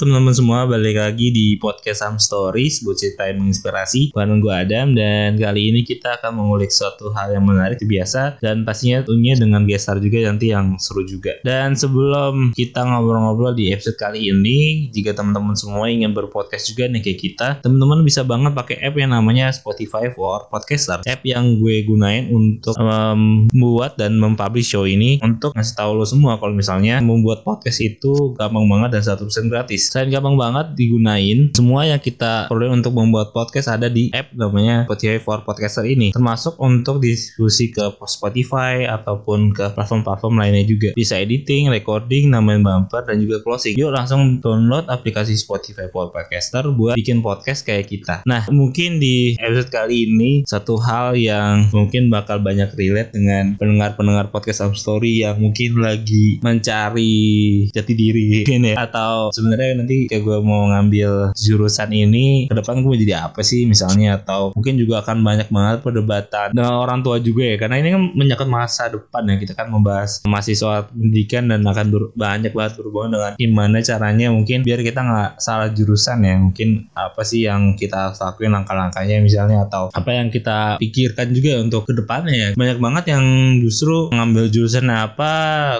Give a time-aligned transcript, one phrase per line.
[0.00, 4.16] Teman-teman semua, balik lagi di podcast Sam Stories, buat cerita yang menginspirasi.
[4.16, 8.64] Bareng gue Adam dan kali ini kita akan mengulik suatu hal yang menarik biasa dan
[8.64, 11.36] pastinya tentunya dengan gestar juga nanti yang seru juga.
[11.44, 17.04] Dan sebelum kita ngobrol-ngobrol di episode kali ini, jika teman-teman semua ingin berpodcast juga nih
[17.04, 21.04] kayak kita, teman-teman bisa banget pakai app yang namanya Spotify for Podcaster.
[21.04, 26.40] App yang gue gunain untuk membuat dan mempublish show ini untuk ngasih tahu lo semua
[26.40, 29.89] kalau misalnya membuat podcast itu gampang banget dan 100% gratis gratis.
[29.90, 34.86] Selain gampang banget digunain, semua yang kita perlu untuk membuat podcast ada di app namanya
[34.86, 36.14] Spotify for Podcaster ini.
[36.14, 40.94] Termasuk untuk diskusi ke Spotify ataupun ke platform-platform lainnya juga.
[40.94, 43.74] Bisa editing, recording, namain bumper, dan juga closing.
[43.74, 48.22] Yuk langsung download aplikasi Spotify for Podcaster buat bikin podcast kayak kita.
[48.30, 54.30] Nah, mungkin di episode kali ini satu hal yang mungkin bakal banyak relate dengan pendengar-pendengar
[54.30, 58.78] podcast Am Story yang mungkin lagi mencari jati diri ya.
[58.86, 63.64] atau sebenarnya nanti kayak gue mau ngambil jurusan ini ke depan gue jadi apa sih
[63.64, 64.20] misalnya?
[64.20, 67.56] Atau mungkin juga akan banyak banget perdebatan dengan orang tua juga ya.
[67.56, 69.36] Karena ini kan menyangkut masa depan ya.
[69.40, 74.80] Kita kan membahas mahasiswa pendidikan dan akan banyak banget berhubungan dengan gimana caranya mungkin biar
[74.84, 76.34] kita nggak salah jurusan ya.
[76.36, 81.88] Mungkin apa sih yang kita lakuin langkah-langkahnya misalnya atau apa yang kita pikirkan juga untuk
[81.88, 82.48] ke depannya ya.
[82.54, 83.24] Banyak banget yang
[83.62, 85.32] justru ngambil jurusan apa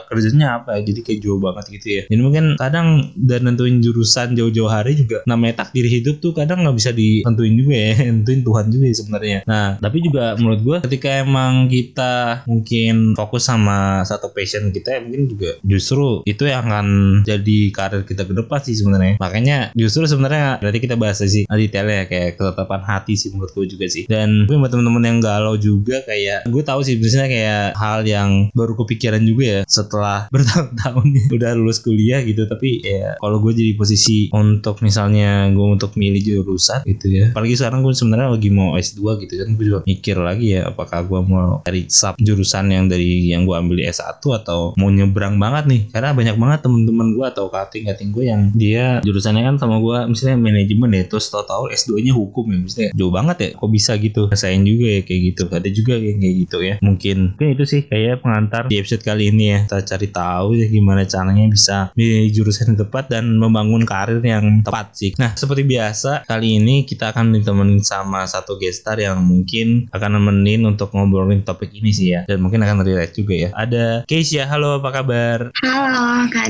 [0.07, 0.91] kerjanya apa ya.
[0.91, 2.03] Jadi kayak banget gitu ya.
[2.09, 6.77] Jadi mungkin kadang dan nentuin jurusan jauh-jauh hari juga namanya takdir hidup tuh kadang nggak
[6.77, 9.39] bisa ditentuin juga ya nentuin Tuhan juga ya sebenarnya.
[9.47, 15.01] Nah tapi juga menurut gue ketika emang kita mungkin fokus sama satu passion kita ya
[15.03, 16.87] mungkin juga justru itu yang akan
[17.27, 19.15] jadi karir kita ke depan sih sebenarnya.
[19.19, 23.87] Makanya justru sebenarnya berarti kita bahas sih detailnya kayak ketetapan hati sih menurut gue juga
[23.87, 24.05] sih.
[24.09, 28.31] Dan gue buat temen-temen yang galau juga kayak gue tahu sih biasanya kayak hal yang
[28.57, 32.47] baru kepikiran juga ya setelah bertahun-tahun udah lulus kuliah gitu.
[32.47, 37.25] Tapi ya kalau gue jadi posisi untuk misalnya gue untuk milih jurusan gitu ya.
[37.33, 41.09] Apalagi sekarang gue sebenarnya lagi mau S2 gitu kan gue juga mikir lagi ya apakah
[41.09, 45.41] gue mau cari sub jurusan yang dari yang gue ambil di S1 atau mau nyebrang
[45.41, 45.81] banget nih.
[45.89, 50.37] Karena banyak banget temen-temen gue atau kating-kating gue yang dia jurusannya kan sama gue misalnya
[50.37, 54.29] manajemen ya terus tau-tau S2 nya hukum ya misalnya jauh banget ya kok bisa gitu?
[54.29, 55.43] Rasain juga ya kayak gitu.
[55.51, 56.75] Ada juga yang kayak gitu ya.
[56.85, 59.59] Mungkin mungkin itu sih kayak pengantar di episode kali ini ya.
[59.65, 64.63] Kita cari tahu ya gimana caranya bisa milih jurusan yang tepat dan membangun karir yang
[64.63, 65.11] tepat sih.
[65.19, 70.63] Nah, seperti biasa, kali ini kita akan ditemenin sama satu gestar yang mungkin akan nemenin
[70.69, 72.23] untuk ngobrolin topik ini sih ya.
[72.29, 73.51] Dan mungkin akan relate juga ya.
[73.57, 75.39] Ada Keisha, halo apa kabar?
[75.61, 76.49] Halo, Kak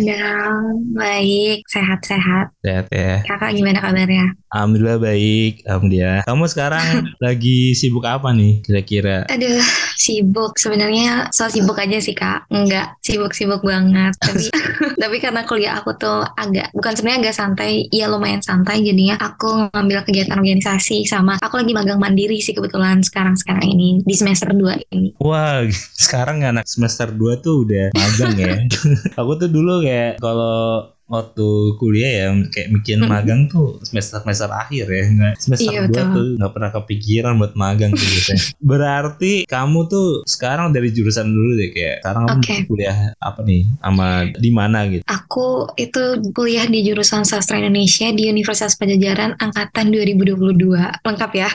[0.95, 2.53] Baik, sehat-sehat.
[2.61, 3.25] Sehat ya.
[3.25, 4.37] Kakak gimana kabarnya?
[4.51, 6.21] Alhamdulillah baik, alhamdulillah.
[6.27, 9.23] Kamu sekarang lagi sibuk apa nih kira-kira?
[9.31, 9.63] Aduh,
[10.01, 10.57] sibuk.
[10.57, 12.49] Sebenarnya soal sibuk aja sih kak.
[12.49, 14.17] Enggak sibuk-sibuk banget.
[14.17, 14.49] Tapi
[15.03, 18.81] tapi karena kuliah aku tuh agak bukan sebenarnya agak santai, ya lumayan santai.
[18.81, 24.15] Jadinya aku ngambil kegiatan organisasi sama aku lagi magang mandiri sih kebetulan sekarang-sekarang ini di
[24.17, 25.13] semester 2 ini.
[25.21, 25.69] Wah,
[26.09, 28.57] sekarang anak semester 2 tuh udah magang ya.
[29.21, 33.11] aku tuh dulu kayak kalau waktu kuliah ya kayak bikin hmm.
[33.11, 37.55] magang tuh semester semester akhir ya nggak semester iya, dua tuh nggak pernah kepikiran buat
[37.59, 42.63] magang tuh biasanya berarti kamu tuh sekarang dari jurusan dulu deh kayak sekarang okay.
[42.63, 44.07] kamu kuliah apa nih sama
[44.39, 50.47] di mana gitu aku itu kuliah di jurusan sastra Indonesia di Universitas Pajajaran angkatan 2022
[51.03, 51.51] lengkap ya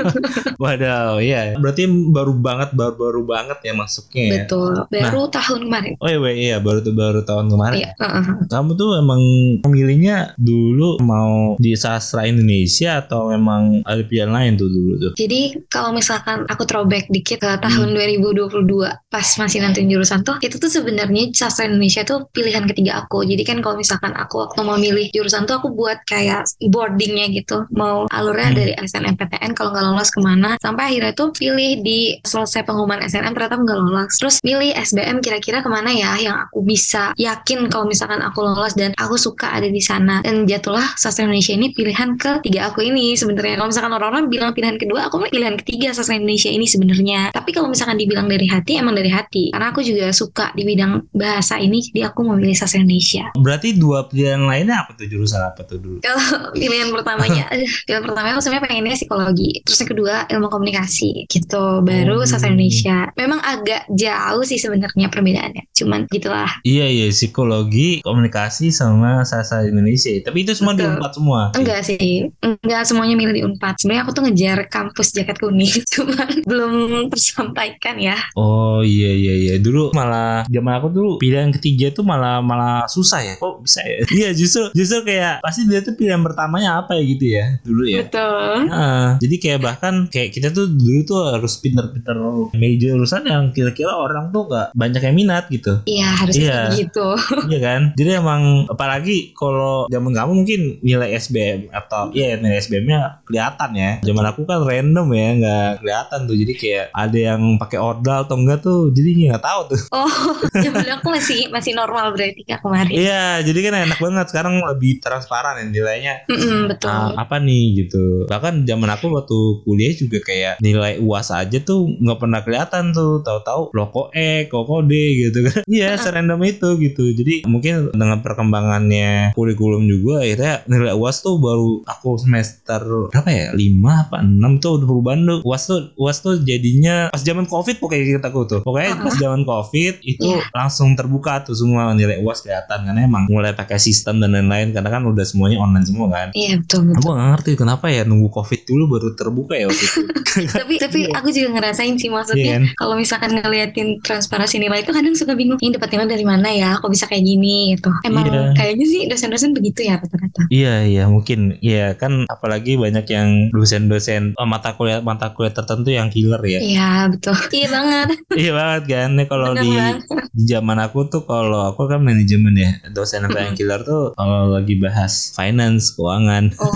[0.62, 4.32] waduh iya berarti baru banget baru baru banget ya masuknya ya?
[4.40, 7.90] betul baru nah, tahun kemarin oh iya iya baru baru tahun kemarin iya.
[8.00, 8.36] uh -huh.
[8.48, 9.22] kamu tuh tuh emang
[9.66, 15.12] memilihnya dulu mau di sastra Indonesia atau memang ada pilihan lain tuh dulu tuh?
[15.18, 18.22] Jadi kalau misalkan aku throwback dikit ke tahun hmm.
[18.54, 23.26] 2022 pas masih nanti jurusan tuh itu tuh sebenarnya sastra Indonesia tuh pilihan ketiga aku.
[23.26, 27.66] Jadi kan kalau misalkan aku waktu mau milih jurusan tuh aku buat kayak boardingnya gitu.
[27.74, 28.58] Mau alurnya hmm.
[28.58, 30.54] dari SNMPTN kalau nggak lolos ke mana.
[30.62, 34.12] Sampai akhirnya tuh pilih di selesai pengumuman SNM ternyata nggak lolos.
[34.20, 38.75] Terus milih SBM kira-kira ke mana ya yang aku bisa yakin kalau misalkan aku lolos
[38.76, 40.20] dan aku suka ada di sana.
[40.20, 43.58] Dan jatuhlah sastra Indonesia ini pilihan ketiga aku ini sebenarnya.
[43.58, 47.32] Kalau misalkan orang-orang bilang pilihan kedua aku pilihan ketiga sastra Indonesia ini sebenarnya.
[47.32, 49.50] Tapi kalau misalkan dibilang dari hati emang dari hati.
[49.50, 53.32] Karena aku juga suka di bidang bahasa ini jadi aku memilih sastra Indonesia.
[53.34, 55.98] Berarti dua pilihan lainnya apa tuh jurusan apa tuh dulu?
[56.04, 57.48] Kalau pilihan pertamanya.
[57.86, 59.50] Pilihan pertama aku sebenarnya pengennya psikologi.
[59.62, 61.30] Terus yang kedua ilmu komunikasi.
[61.30, 61.64] Gitu.
[61.86, 62.26] Baru oh.
[62.26, 63.12] sastra Indonesia.
[63.14, 65.70] Memang agak jauh sih sebenarnya perbedaannya.
[65.70, 66.50] Cuman gitulah.
[66.66, 67.06] Iya iya.
[67.12, 70.16] Psikologi komunikasi Bekasi sama Sasa Indonesia.
[70.24, 70.96] Tapi itu semua di Betul.
[70.96, 71.40] Unpad semua.
[71.52, 73.76] Enggak sih, enggak semuanya milih di Unpad.
[73.76, 76.72] Sebenarnya aku tuh ngejar kampus jaket kuning, cuman belum
[77.12, 78.16] tersampaikan ya.
[78.32, 79.54] Oh iya iya iya.
[79.60, 83.34] Dulu malah zaman aku dulu pilihan ketiga tuh malah malah susah ya.
[83.36, 84.00] Kok bisa ya?
[84.16, 88.00] Iya justru justru kayak pasti dia tuh pilihan pertamanya apa ya gitu ya dulu ya.
[88.08, 88.72] Betul.
[88.72, 92.16] Nah, jadi kayak bahkan kayak kita tuh dulu tuh harus pinter-pinter
[92.56, 95.84] milih jurusan yang kira-kira orang tuh gak banyak yang minat gitu.
[95.84, 96.88] Iya, harusnya Iya.
[96.88, 97.06] gitu.
[97.52, 97.82] iya kan?
[97.92, 103.90] Jadi emang apalagi kalau zaman kamu mungkin nilai SBM atau iya nilai SBM-nya kelihatan ya.
[104.02, 106.36] Zaman aku kan random ya, nggak kelihatan tuh.
[106.36, 109.82] Jadi kayak ada yang pakai ordal atau enggak tuh, jadi nggak tahu tuh.
[109.96, 110.12] Oh,
[110.52, 112.92] zaman aku masih masih normal berarti kak kemarin.
[112.92, 116.14] Iya, jadi kan enak banget sekarang lebih transparan ya nilainya.
[116.28, 116.92] Mm-mm, betul.
[116.92, 121.88] Ah, apa nih gitu bahkan zaman aku waktu kuliah juga kayak nilai uas aja tuh
[122.00, 124.92] nggak pernah kelihatan tuh tahu-tahu lo kok E kok D
[125.26, 129.32] gitu kan iya serandom itu gitu jadi mungkin dengan perkembangannya.
[129.32, 133.46] Kurikulum juga akhirnya nilai uas tuh baru aku semester berapa ya?
[133.50, 133.56] 5
[133.88, 138.20] apa 6 tuh udah perubahan tuh uas tuh uas tuh jadinya pas zaman covid pokoknya
[138.20, 138.60] kita tuh.
[138.60, 140.42] Pokoknya pas zaman covid itu Iya.
[140.50, 144.90] langsung terbuka tuh semua nilai uas kelihatan karena emang mulai pakai sistem dan lain-lain karena
[144.90, 146.28] kan udah semuanya online semua kan.
[146.34, 146.98] Iya betul betul.
[147.00, 150.00] Aku gak ngerti kenapa ya nunggu covid dulu baru terbuka ya waktu itu.
[150.58, 152.62] tapi tapi aku juga ngerasain sih Iya maksudnya kan?
[152.76, 156.70] kalau misalkan ngeliatin transparansi nilai itu kadang suka bingung ini dapat nilai dari mana ya?
[156.76, 157.88] Kok bisa kayak gini gitu.
[158.02, 158.52] Emang Iya.
[158.54, 164.34] kayaknya sih dosen-dosen begitu ya rata-rata Iya iya mungkin iya kan apalagi banyak yang dosen-dosen
[164.36, 166.60] oh, mata kuliah mata kuliah tertentu yang killer ya.
[166.60, 169.08] iya betul iya banget iya banget kan.
[169.16, 170.28] Nih kalau di banget.
[170.34, 174.50] di zaman aku tuh kalau aku kan manajemen ya dosen yang paling killer tuh kalau
[174.52, 176.52] lagi bahas finance keuangan.
[176.60, 176.72] oh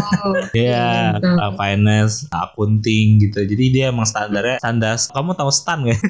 [0.56, 1.37] Iya, betul.
[1.38, 3.41] uh, finance, accounting gitu.
[3.44, 4.96] Jadi dia emang standarnya standar.
[5.11, 6.00] Kamu tahu stan gak?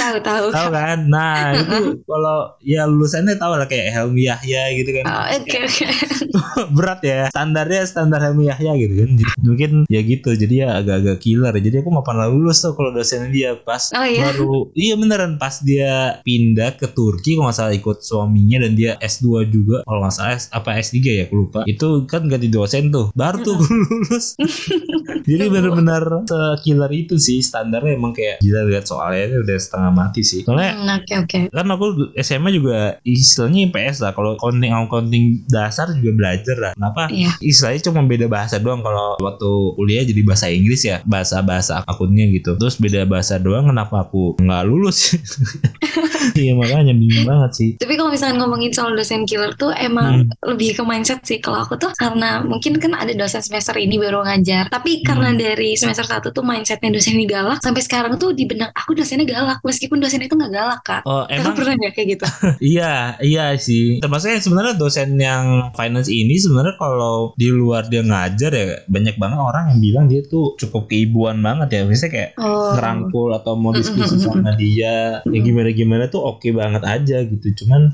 [0.00, 0.98] tahu tahu tahu kan?
[1.08, 1.76] Nah itu
[2.10, 5.04] kalau ya lulusannya tahu lah kayak Helmi Yahya gitu kan.
[5.04, 5.84] Oh, oke oke.
[6.76, 9.10] Berat ya standarnya standar Helmi Yahya gitu kan.
[9.14, 11.54] Jadi, mungkin ya gitu jadi ya agak-agak killer.
[11.54, 13.54] Jadi aku nggak pernah lulus tuh kalau dosen dia.
[13.56, 14.24] Pas Oh, iya?
[14.26, 18.96] baru iya beneran pas dia pindah ke Turki kalau nggak salah ikut suaminya dan dia
[18.98, 19.82] S2 juga.
[19.82, 21.60] Kalau nggak salah S- apa S3 ya aku lupa.
[21.64, 23.12] Itu kan ganti dosen tuh.
[23.12, 24.34] Baru tuh gue lulus.
[25.28, 30.42] Jadi bener-bener sekiller itu sih standarnya emang kayak gila lihat soalnya udah setengah mati sih.
[30.42, 31.38] Soalnya Hmm, oke oke.
[31.50, 31.86] kan aku
[32.16, 34.12] SMA juga istilahnya IPS lah.
[34.12, 34.34] Kalau
[34.70, 37.32] accounting accounting dasar juga belajar lah kenapa Iya.
[37.42, 42.28] istilahnya cuma beda bahasa doang kalau waktu kuliah jadi bahasa Inggris ya bahasa bahasa akunnya
[42.30, 45.16] gitu terus beda bahasa doang kenapa aku nggak lulus
[46.38, 50.76] iya makanya bingung banget sih Tapi kalau misalkan ngomongin soal dosen killer tuh emang lebih
[50.76, 51.42] ke mindset sih.
[51.42, 54.70] Kalau aku tuh karena mungkin kan ada dosen semester ini baru ngajar.
[54.70, 57.58] Tapi karena dari semester satu tuh mindsetnya dosen ini galak.
[57.58, 59.58] Sampai sekarang tuh di benak aku dosennya galak.
[59.64, 61.02] Meskipun dosen itu nggak galak kak.
[61.04, 62.26] oh Kakak emang pernah nggak kayak gitu?
[62.72, 63.98] Iya, iya sih.
[63.98, 69.38] Termasuknya sebenarnya dosen yang finance ini sebenarnya kalau di luar dia ngajar ya banyak banget
[69.40, 71.80] orang yang bilang dia tuh cukup keibuan banget ya.
[71.88, 72.74] Misalnya kayak Oh.
[72.76, 77.64] ngerangkul atau mau diskusi sama dia ya gimana gimana tuh oke banget aja gitu.
[77.64, 77.88] Cuman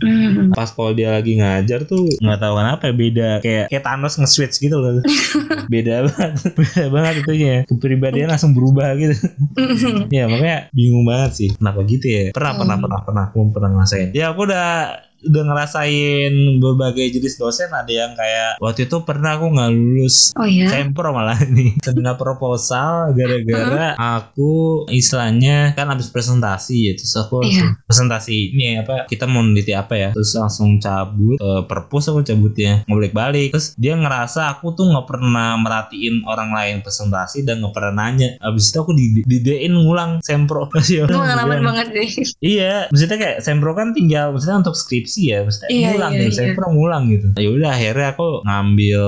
[0.51, 4.59] pas kalau dia lagi ngajar tuh nggak tahu kenapa ya, beda kayak kayak Thanos nge-switch
[4.59, 4.99] gitu loh.
[5.73, 9.13] Beda banget beda banget itunya kepribadian langsung berubah gitu.
[10.09, 11.49] Ya makanya bingung banget sih.
[11.53, 12.25] Kenapa gitu ya?
[12.33, 13.25] Pernah pernah pernah pernah.
[13.29, 14.09] Aku pernah ngerasain.
[14.17, 14.67] Ya aku udah
[15.21, 20.45] udah ngerasain berbagai jenis dosen ada yang kayak waktu itu pernah aku nggak lulus Oh
[20.45, 20.69] ya.
[20.69, 27.65] sempro malah nih kena proposal gara-gara aku istilahnya kan habis presentasi ya terus aku Iya.
[27.65, 30.11] langsung presentasi ini apa kita mau meneliti apa ya.
[30.11, 35.07] Terus langsung cabut eh, perpus aku cabutnya ngebalik balik terus dia ngerasa aku tuh nggak
[35.07, 38.37] pernah merhatiin orang lain presentasi dan nggak pernah nanya.
[38.39, 40.69] Habis itu aku di didein ngulang sempro.
[40.71, 42.09] Masih Itu orang pengalaman banget sih.
[42.39, 46.27] Iya, maksudnya kayak sempro kan tinggal maksudnya untuk skripsi ya, maksudnya Iya, ngulang iya, ya,
[46.27, 46.35] iya.
[46.35, 47.27] sempro ngulang gitu.
[47.39, 49.03] Ya udah akhirnya aku ngambil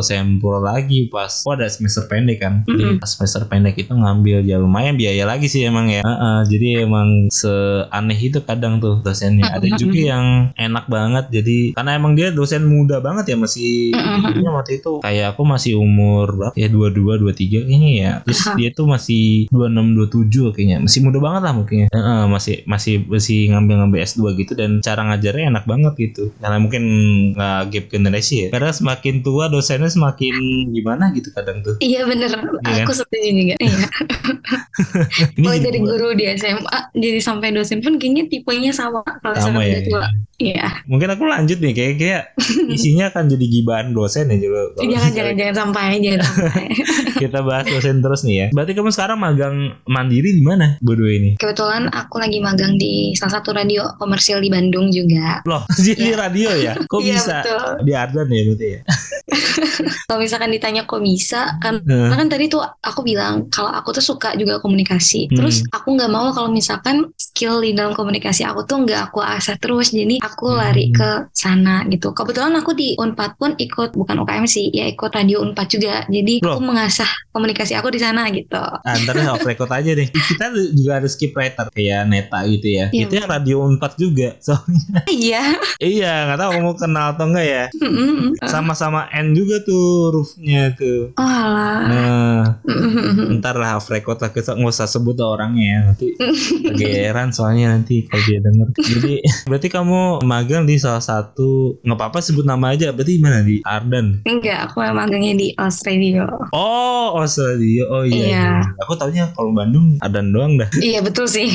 [0.00, 2.54] sempro lagi pas oh ada semester pendek kan.
[2.64, 3.02] Jadi Mm-mm.
[3.02, 6.02] pas semester pendek itu ngambil ya lumayan biaya lagi sih emang ya.
[6.02, 9.46] Heeh, jadi emang seaneh itu kadang tuh dosennya.
[9.52, 9.80] Ada Mm-mm.
[9.80, 14.40] juga yang enak banget jadi karena emang dia dosen muda banget ya masih Mm-mm.
[14.40, 18.12] dia waktu itu kayak aku masih umur berapa ya 22 23 kayaknya ya.
[18.24, 18.54] Terus Aha.
[18.56, 20.76] dia tuh masih 26 27 kayaknya.
[20.82, 21.86] Masih muda banget lah mungkin.
[21.90, 25.02] Heeh, masih masih masih ngambil-ngambil S2 gitu dan cara
[25.36, 26.24] ngajarnya enak banget gitu.
[26.40, 26.82] Karena mungkin
[27.36, 28.48] nggak gap generasi ya.
[28.48, 30.34] Karena semakin tua dosennya semakin
[30.72, 31.76] gimana gitu kadang tuh.
[31.84, 32.32] Iya bener.
[32.64, 33.54] Iya Aku setuju juga.
[33.60, 33.86] Iya.
[35.40, 39.60] Mulai jadi dari guru di SMA jadi sampai dosen pun kayaknya tipenya sama kalau Sama
[39.60, 40.08] ya, tua.
[40.36, 40.84] Iya.
[40.84, 42.22] mungkin aku lanjut nih kayak kayak
[42.76, 44.76] isinya akan jadi gibahan dosen ya juga.
[44.84, 46.64] Jangan jangan jangan sampai jangan sampai.
[47.24, 48.46] Kita bahas dosen terus nih ya.
[48.52, 49.56] Berarti kamu sekarang magang
[49.88, 51.30] mandiri di mana berdua ini?
[51.40, 55.25] Kebetulan aku lagi magang di salah satu radio komersil di Bandung juga.
[55.26, 55.42] Juga.
[55.44, 56.16] Loh, jadi Iya.
[56.16, 56.72] radio ya?
[56.86, 57.36] Kok Iya, bisa?
[57.42, 57.66] betul.
[57.82, 58.80] Di Ardan ya berarti ya?
[60.06, 64.04] Kalau misalkan ditanya kok bisa, kan karena kan tadi tuh aku bilang kalau aku tuh
[64.04, 65.26] suka juga komunikasi.
[65.28, 65.36] Hmm.
[65.36, 69.58] Terus aku nggak mau kalau misalkan skill di dalam komunikasi aku tuh nggak aku asah
[69.58, 69.90] terus.
[69.90, 70.58] Jadi aku Hmm.
[70.58, 72.14] lari ke sana gitu.
[72.14, 76.06] Kebetulan aku di Unpad pun ikut bukan UKM sih, ya ikut radio Unpad juga.
[76.06, 76.56] Jadi Loh.
[76.56, 78.62] aku mengasah komunikasi aku di sana gitu.
[78.86, 80.06] Antar off record aja deh.
[80.08, 82.86] Kita juga ada skip writer kayak Neta gitu ya.
[82.88, 83.04] Iya.
[83.04, 84.28] Itu yang radio 4 juga.
[84.38, 85.56] Soalnya Iya.
[85.80, 87.64] iya, nggak tahu mau kenal atau enggak ya.
[88.44, 91.16] Sama-sama N juga tuh hurufnya tuh.
[91.16, 91.80] Oh alah.
[91.88, 92.40] Nah,
[93.40, 95.78] ntar lah off record lah kita nggak usah sebut orangnya ya.
[95.88, 96.08] nanti
[96.68, 98.68] kegeeran soalnya nanti kalau dia denger.
[98.76, 99.12] Jadi
[99.48, 102.92] berarti kamu magang di salah satu nggak apa-apa sebut nama aja.
[102.92, 104.20] Berarti mana di Ardan?
[104.28, 106.28] Enggak, aku magangnya di Australia.
[106.52, 107.84] Oh Australia.
[107.88, 108.16] Oh iya.
[108.16, 108.26] Iya.
[108.28, 108.50] iya.
[108.84, 110.68] Aku taunya kalau Bandung Ardan doang dah.
[110.76, 111.48] Iya betul sih.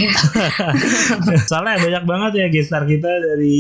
[1.50, 3.51] Soalnya banyak banget ya gestar kita dari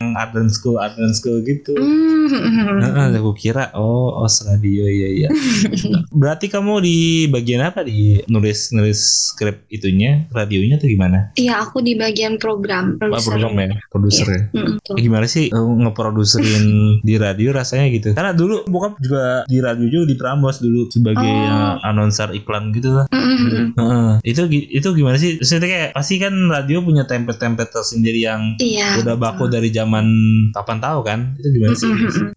[0.00, 1.74] Arden School, Arden School gitu.
[1.74, 2.80] Hmm.
[2.80, 5.28] Heeh, aku kira oh Australia iya iya.
[6.20, 11.18] Berarti kamu di bagian apa di nulis nulis skrip itunya, radionya atau gimana?
[11.34, 12.96] Iya, aku di bagian program.
[12.96, 13.30] Apa produser.
[13.30, 14.40] program ya, produser ya.
[14.50, 14.94] Mm-mm, betul.
[14.94, 16.66] Eh, Gimana sih eh, ngeproduserin
[17.06, 18.08] di radio rasanya gitu?
[18.12, 21.28] Karena dulu bokap juga di radio juga di Prambos dulu sebagai Oh.
[21.28, 23.06] eh, announcer iklan gitu lah.
[23.10, 23.74] Mm-mm.
[23.74, 24.10] Heeh.
[24.24, 25.36] Itu gi- itu gimana sih?
[25.36, 29.00] Maksudnya kayak pasti kan radio punya template-template tersendiri yang Iya.
[29.00, 30.06] udah baku dari zaman
[30.52, 31.20] kapan tahu kan?
[31.36, 31.88] Itu gimana sih?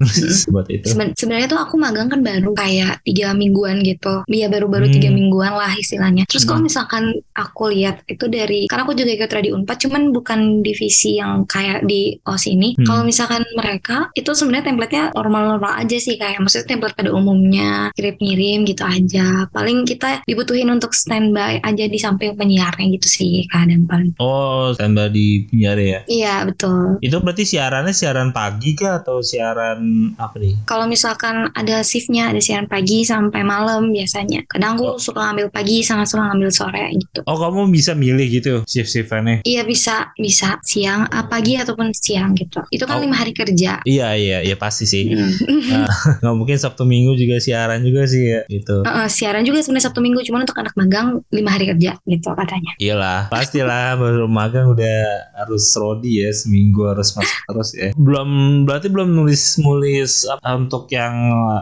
[0.54, 0.86] Buat itu.
[0.88, 4.24] Seben- sebenarnya tuh aku magang kan baru kayak tiga mingguan gitu.
[4.26, 5.18] Iya baru-baru tiga Hmm.
[5.18, 6.24] mingguan lah istilahnya.
[6.26, 6.68] Terus kalau Hmm.
[6.68, 11.44] misalkan aku lihat itu dari karena aku juga ikut radio unpad cuman bukan divisi yang
[11.44, 12.76] kayak di os ini.
[12.76, 12.86] Hmm.
[12.86, 18.64] kalau misalkan mereka itu sebenarnya template-nya normal-normal aja sih kayak maksudnya template pada umumnya kirim-ngirim
[18.64, 19.48] gitu aja.
[19.50, 24.14] Paling kita dibutuhin untuk standby aja di samping penyiarnya gitu sih kadang paling.
[24.18, 26.00] Oh standby di penjara ya?
[26.06, 29.80] Iya betul itu berarti siarannya siaran pagi kah atau siaran
[30.16, 30.66] apa nih?
[30.66, 34.44] Kalau misalkan ada shiftnya ada siaran pagi sampai malam biasanya.
[34.46, 35.00] Kadang aku Oh.
[35.00, 37.24] suka ngambil pagi sama suka ngambil sore gitu.
[37.24, 40.12] Oh kamu bisa milih gitu shift shiftannya iya bisa.
[40.14, 42.60] Bisa siang ah, pagi ataupun siang gitu.
[42.70, 43.02] Itu kan Oh.
[43.02, 43.80] lima hari kerja.
[43.84, 45.08] Iya iya iya pasti sih.
[45.08, 45.32] Hmm.
[46.22, 48.82] nggak mungkin sabtu minggu juga siaran juga sih ya gitu.
[48.84, 52.72] Heeh, siaran juga sebenarnya sabtu minggu cuman untuk anak magang lima hari kerja gitu katanya.
[52.80, 54.98] Iyalah, pastilah baru magang udah
[55.38, 57.90] harus rodi ya seminggu harus masuk terus ya.
[57.94, 58.30] Belum
[58.66, 61.14] berarti belum nulis nulis untuk yang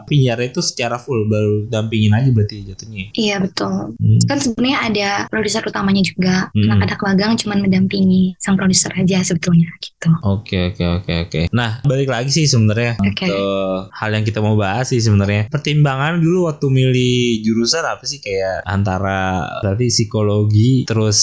[0.06, 3.12] penyiar itu secara full baru dampingin aja berarti jatuhnya.
[3.14, 4.22] iya betul Hmm.
[4.26, 6.70] kan sebenarnya ada produser utamanya juga Hmm.
[6.70, 11.42] anak-anak magang cuman mendampingi sang produser aja sebetulnya gitu Oke oke oke oke.
[11.52, 13.26] Nah balik lagi sih sebenarnya Oke.
[13.26, 13.40] ke
[13.90, 15.50] hal yang kita mau bahas sih sebenarnya.
[15.50, 21.20] Pertimbangan dulu waktu milih jurusan apa sih kayak antara berarti psikologi terus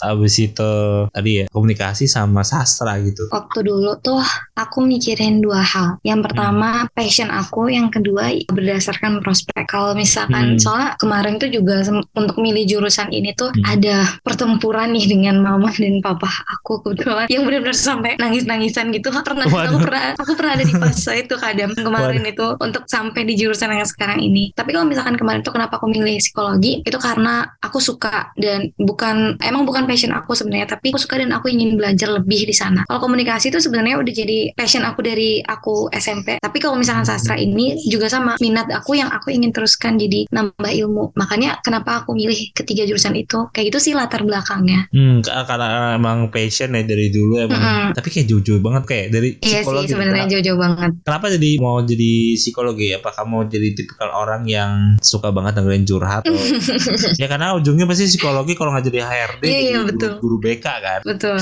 [0.00, 0.72] abis itu
[1.12, 3.27] tadi ya komunikasi sama sastra gitu.
[3.30, 4.20] Waktu dulu tuh
[4.54, 6.00] aku mikirin dua hal.
[6.02, 9.64] Yang pertama passion aku, yang kedua berdasarkan prospek.
[9.66, 10.60] Kalau misalkan Hmm.
[10.60, 11.82] soalnya kemarin tuh juga
[12.14, 13.64] untuk milih jurusan ini tuh Hmm.
[13.64, 19.10] ada pertempuran nih dengan mama dan papa aku kebetulan yang benar-benar sampai nangis-nangisan gitu.
[19.10, 19.68] Pernah Waduh.
[19.68, 23.70] aku pernah aku pernah ada di fase itu kadang kemarin itu untuk sampai di jurusan
[23.70, 24.50] yang sekarang ini.
[24.54, 29.36] Tapi kalau misalkan kemarin tuh kenapa aku milih psikologi itu karena aku suka dan bukan
[29.42, 32.84] emang bukan passion aku sebenarnya tapi aku suka dan aku ingin belajar lebih di sana.
[32.86, 36.38] Kalau komunikasi itu sebenarnya udah jadi passion aku dari aku SMP.
[36.38, 40.70] Tapi kalau misalkan sastra ini juga sama minat aku yang aku ingin teruskan jadi nambah
[40.70, 41.10] ilmu.
[41.14, 43.48] Makanya kenapa aku milih ketiga jurusan itu.
[43.50, 44.86] Kayak gitu sih latar belakangnya.
[44.90, 47.58] Hmm, ka- karena emang passion ya dari dulu emang.
[47.58, 47.86] Mm-mm.
[47.94, 49.88] Tapi kayak jauh-jauh banget kayak dari Iya sih psikologi.
[49.88, 50.90] sebenarnya kenapa, jauh-jauh banget.
[51.02, 52.88] kenapa jadi mau jadi psikologi?
[52.92, 54.70] Apakah mau jadi tipikal orang yang
[55.00, 56.22] suka banget dengerin curhat?
[56.22, 56.34] Atau...
[57.20, 60.12] ya karena ujungnya pasti psikologi kalau nggak jadi HRD Iya, iya, guru, betul.
[60.20, 61.00] guru BK kan.
[61.02, 61.38] Betul.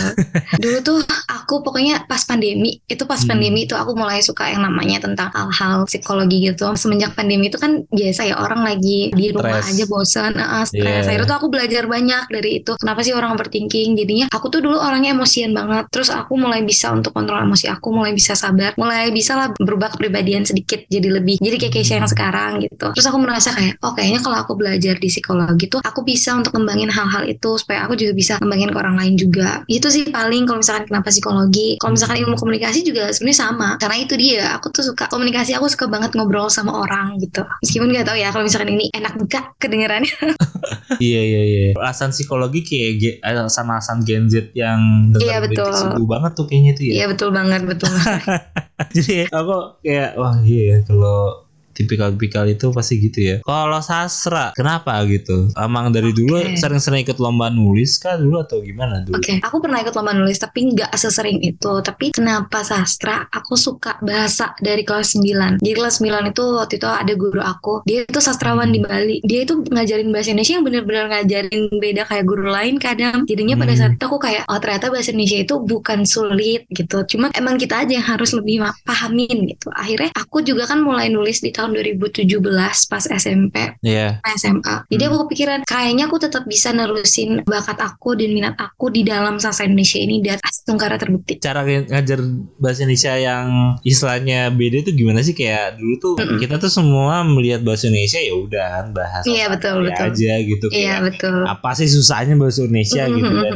[0.56, 3.34] Dulu tuh aku pokoknya pas pandemi, itu pas Hmm.
[3.34, 6.70] pandemi itu aku mulai suka yang namanya tentang hal-hal psikologi gitu.
[6.78, 9.74] Semenjak pandemi itu kan biasa ya orang lagi di rumah Stres.
[9.74, 11.02] aja bosan, uh, stres.
[11.02, 11.10] Iya.
[11.10, 12.78] Akhirnya tuh aku belajar banyak dari itu.
[12.78, 13.98] Kenapa sih orang overthinking?
[13.98, 15.90] Jadinya aku tuh dulu orangnya emosian banget.
[15.90, 19.90] Terus aku mulai bisa untuk kontrol emosi aku, mulai bisa sabar, mulai bisa lah berubah
[19.96, 22.92] kepribadian sedikit jadi lebih jadi kayak Keisha yang sekarang gitu.
[22.94, 26.52] Terus aku merasa kayak oh kayaknya kalau aku belajar di psikologi tuh aku bisa untuk
[26.54, 29.64] ngembangin hal-hal itu supaya aku juga bisa ngembangin ke orang lain juga.
[29.66, 31.55] Itu sih paling kalau misalkan kenapa psikologi.
[31.80, 33.68] Kalau misalkan ilmu komunikasi juga sebenarnya sama.
[33.80, 37.42] Karena itu dia, aku tuh suka komunikasi, aku suka banget ngobrol sama orang gitu.
[37.62, 40.14] Meskipun nggak tahu ya kalau misalkan ini enak enggak kedengerannya.
[40.96, 41.62] Iya iya iya.
[41.76, 45.68] Alasan psikologi kayak ge- alasan-alasan Gen Z yang Iya, betul.
[46.06, 46.92] Banget tuh kayaknya tuh ya.
[47.02, 48.22] Iya betul banget, betul banget.
[48.94, 51.45] Jadi aku kayak wah iya ya kalau
[51.76, 53.36] tipikal-tipikal itu pasti gitu ya.
[53.44, 55.52] Kalau sastra, kenapa gitu?
[55.54, 56.56] Emang dari dulu Oke.
[56.56, 59.20] sering-sering ikut lomba nulis kah dulu atau gimana dulu?
[59.20, 61.72] Oke, aku pernah ikut lomba nulis tapi nggak sesering itu.
[61.84, 63.28] Tapi kenapa sastra?
[63.28, 65.60] Aku suka bahasa dari kelas 9.
[65.60, 67.84] Di kelas 9 itu waktu itu ada guru aku.
[67.84, 69.20] Dia itu sastrawan di Bali.
[69.26, 73.26] Dia itu ngajarin bahasa Indonesia yang bener-bener ngajarin beda kayak guru lain kadang.
[73.28, 73.80] Jadinya pada Hmm.
[73.82, 77.02] saat itu aku kayak oh ternyata bahasa Indonesia itu bukan sulit gitu.
[77.10, 79.68] Cuma emang kita aja yang harus lebih pahamin gitu.
[79.74, 82.38] Akhirnya aku juga kan mulai nulis di tahun 2017
[82.86, 83.56] pas SMP.
[83.80, 84.20] Iya.
[84.32, 84.84] SMA.
[84.86, 85.08] Jadi Hmm.
[85.08, 89.64] aku kepikiran kayaknya aku tetap bisa nerusin bakat aku dan minat aku di dalam sastra
[89.64, 91.38] Indonesia ini dan Tungkara terbukti.
[91.38, 92.18] Cara ng- ngajar
[92.56, 93.46] bahasa Indonesia yang
[93.80, 96.38] istilahnya beda itu gimana sih kayak dulu tuh Mm-mm.
[96.38, 100.06] kita tuh semua melihat bahasa Indonesia ya udah bahasa Iya, betul, betul.
[100.10, 101.38] aja gitu Iya kayak betul.
[101.44, 103.54] apa sih susahnya bahasa Indonesia gitu kan.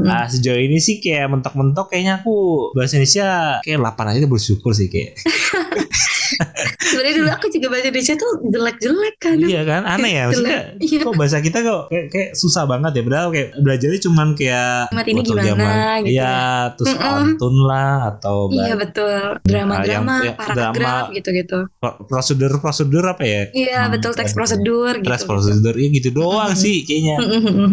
[0.00, 2.34] Nah sejauh ini sih kayak mentok-mentok kayaknya aku
[2.72, 3.26] bahasa Indonesia
[3.60, 5.18] kayak 8 aja bersyukur sih kayak
[6.94, 9.36] Sebenarnya dulu aku juga bahasa Indonesia tuh jelek-jelek kan.
[9.36, 10.98] Iya kan aneh ya maksudnya Iya.
[11.00, 15.06] kok bahasa kita kok kayak, kayak susah banget ya padahal kayak belajarnya cuman kayak Kalimat
[15.06, 16.36] ini gimana zaman- gitu Iya
[16.74, 17.02] terus Mm-mm.
[17.02, 19.18] pantun lah atau Iya betul.
[19.42, 21.12] Drama-drama, yang- ya, paragraf drama.
[21.12, 21.58] gitu-gitu.
[21.74, 25.06] pro- prosedur-prosedur apa ya Iya Hmm, betul teks prosedur gitu.
[25.06, 26.62] Teks prosedur ya gitu doang Mm-mm.
[26.62, 27.16] sih kayaknya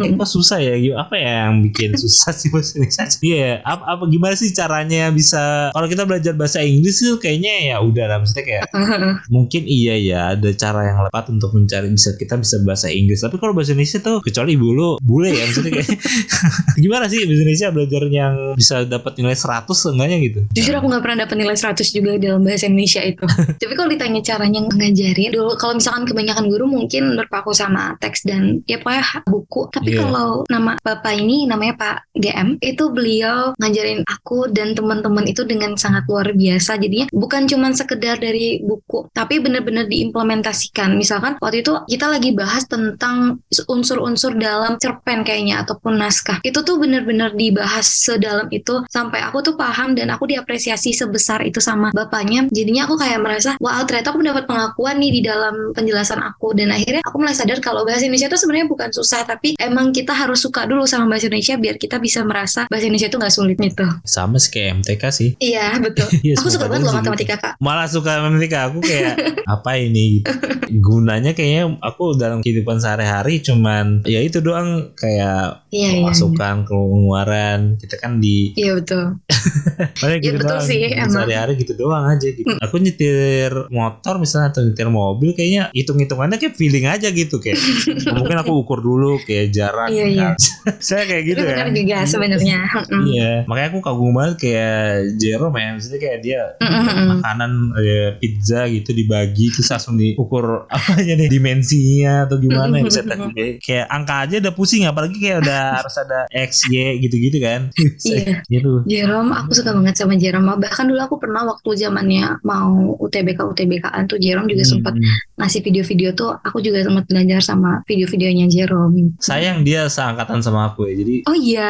[0.02, 4.04] Eh, kok susah ya apa ya yang bikin susah sih bahasa Indonesia iya apa, apa
[4.08, 8.44] gimana sih caranya bisa kalau kita belajar bahasa Inggris tuh kayaknya ya udah lah maksudnya
[8.44, 8.64] kayak
[9.28, 13.38] mungkin iya ya ada cara yang tepat untuk mencari bisa kita bisa bahasa Inggris tapi
[13.42, 15.90] kalau bahasa Indonesia tuh kecuali dulu bule ya maksudnya kayak
[16.84, 21.04] gimana sih bahasa Indonesia belajar yang bisa dapat nilai 100 enggaknya gitu Jujur aku nggak
[21.04, 23.26] pernah dapat nilai 100 juga dalam bahasa Indonesia itu.
[23.62, 28.60] Tapi kalau ditanya caranya ngajarin, dulu kalau misalkan kebanyakan guru mungkin berpaku sama teks dan
[28.68, 29.62] ya pokoknya buku.
[29.72, 30.00] Tapi Iya.
[30.06, 35.74] kalau nama bapak ini namanya Pak GM, itu beliau ngajarin aku dan teman-teman itu dengan
[35.76, 36.78] sangat luar biasa.
[36.78, 40.94] Jadinya bukan cuma sekedar dari buku, tapi benar-benar diimplementasikan.
[40.94, 46.40] Misalkan waktu itu kita lagi bahas tentang unsur-unsur dalam cerpen kayaknya ataupun naskah.
[46.46, 51.58] Itu tuh benar-benar dibahas sedalam itu sampai aku tuh paham dan aku diapresiasi sebesar itu
[51.58, 52.48] sama bapaknya.
[52.52, 56.74] Jadinya aku kayak merasa, wow ternyata aku mendapat pengakuan nih di dalam penjelasan aku dan
[56.74, 60.44] akhirnya aku mulai sadar kalau bahasa Indonesia itu sebenarnya bukan susah tapi emang kita harus
[60.44, 63.86] suka dulu sama bahasa Indonesia biar kita bisa merasa bahasa Indonesia itu nggak sulit gitu.
[64.04, 66.08] sama sih kayak MTK sih Iya betul.
[66.22, 67.54] Iya, aku suka banget loh matematika kak.
[67.58, 69.16] malah suka matematika aku kayak
[69.46, 70.32] apa ini gitu.
[70.78, 76.04] gunanya kayaknya aku dalam kehidupan sehari-hari cuman ya itu doang kayak Iya iya.
[76.04, 79.16] masukan pengeluaran kita kan di Iya betul.
[80.22, 80.62] Iya, betul doang.
[80.62, 81.10] sih, emang.
[81.10, 86.56] sehari-hari gitu doang aja gitu aku nyetir motor misalnya atau nyetir mobil kayaknya hitung-hitungannya kayak
[86.56, 87.58] feeling aja gitu kayak
[88.16, 90.30] mungkin aku ukur dulu kayak jarak Iya, iya.
[90.84, 92.60] saya kayak gitu Itu ya juga sebenarnya.
[92.88, 93.04] Mm.
[93.08, 94.82] Iya, makanya aku kagum banget kayak
[95.18, 97.08] Jerome ya, maksudnya kayak dia Mm, mm, mm.
[97.18, 102.88] makanan eh, pizza gitu dibagi terus langsung diukur apa aja nih dimensinya atau gimana yang
[102.88, 107.38] bisa tadi kayak angka aja udah pusing apalagi kayak udah harus ada x y gitu-gitu
[107.38, 107.68] kan
[108.02, 108.42] Iya.
[108.46, 110.54] gitu Jerome, aku suka banget sama Jerome.
[110.54, 115.08] Bahkan dulu aku pernah waktu zamannya mau UTBK UTBKan tuh Jerome juga sempat Hmm.
[115.38, 116.36] ngasih video-video tuh.
[116.42, 119.16] Aku juga sempat belajar sama video-videonya Jerome.
[119.18, 121.70] sayang dia seangkatan sama aku ya jadi Oh iya.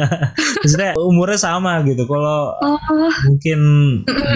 [0.60, 2.78] maksudnya umurnya sama gitu kalau Oh.
[3.24, 3.60] mungkin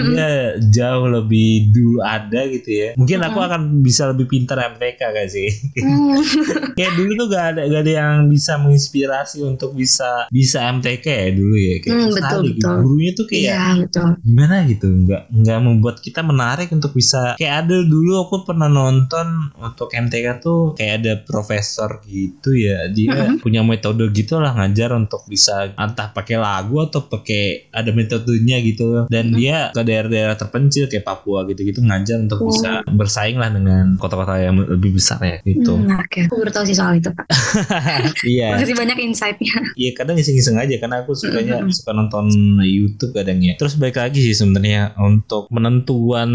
[0.07, 0.29] dia
[0.69, 5.49] jauh lebih dulu ada gitu ya mungkin aku akan bisa lebih pintar MTK gak sih
[5.75, 6.19] Hmm.
[6.77, 11.29] kayak dulu tuh gak ada gak ada yang bisa menginspirasi untuk bisa bisa MTK ya
[11.31, 12.57] dulu ya kayak Hmm, betul, gitu.
[12.59, 12.75] betul.
[12.79, 14.07] gurunya tuh kayak Iya betul.
[14.21, 19.27] gimana gitu nggak nggak membuat kita menarik untuk bisa kayak ada dulu aku pernah nonton
[19.55, 23.39] untuk MTK tuh kayak ada profesor gitu ya dia Mm-mm.
[23.39, 29.07] punya metode gitu lah ngajar untuk bisa entah pakai lagu atau pakai ada metodenya gitu
[29.07, 29.37] dan Mm-mm.
[29.37, 32.47] dia ke daerah-daerah terpencil kayak Papua gitu-gitu ngajar untuk Oh.
[32.47, 36.19] bisa bersaing lah dengan kota-kota yang lebih besar ya gitu Hmm, oke.
[36.25, 37.25] Aku baru tahu sih soal itu, Pak.
[38.25, 39.55] iya Makasih banyak insight-nya.
[39.73, 41.71] Iya kadang iseng-iseng aja karena aku sukanya Mm-mm.
[41.71, 42.25] suka nonton
[42.59, 43.53] YouTube kadang ya.
[43.55, 46.29] Terus balik lagi sih sebenarnya untuk menentuan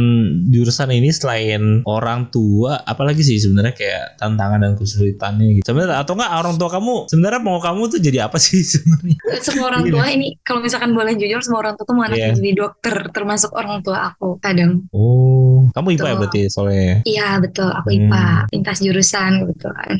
[0.46, 5.64] jurusan ini selain orang tua, apalagi sih sebenarnya kayak tantangan dan kesulitannya gitu.
[5.66, 9.16] Sebenarnya atau enggak orang tua kamu sebenarnya mau kamu tuh jadi apa sih sebenarnya?
[9.40, 12.36] Semua orang tua ini, kalau misalkan boleh jujur, semua orang tua tuh mau anaknya Iya.
[12.36, 14.86] jadi dokter, termasuk orang tua aku kadang.
[14.90, 15.33] Oh,
[15.70, 16.92] kamu IPA ya berarti soalnya.
[17.04, 17.98] Iya betul, aku Hmm.
[18.08, 19.92] IPA, lintas jurusan kebetulan.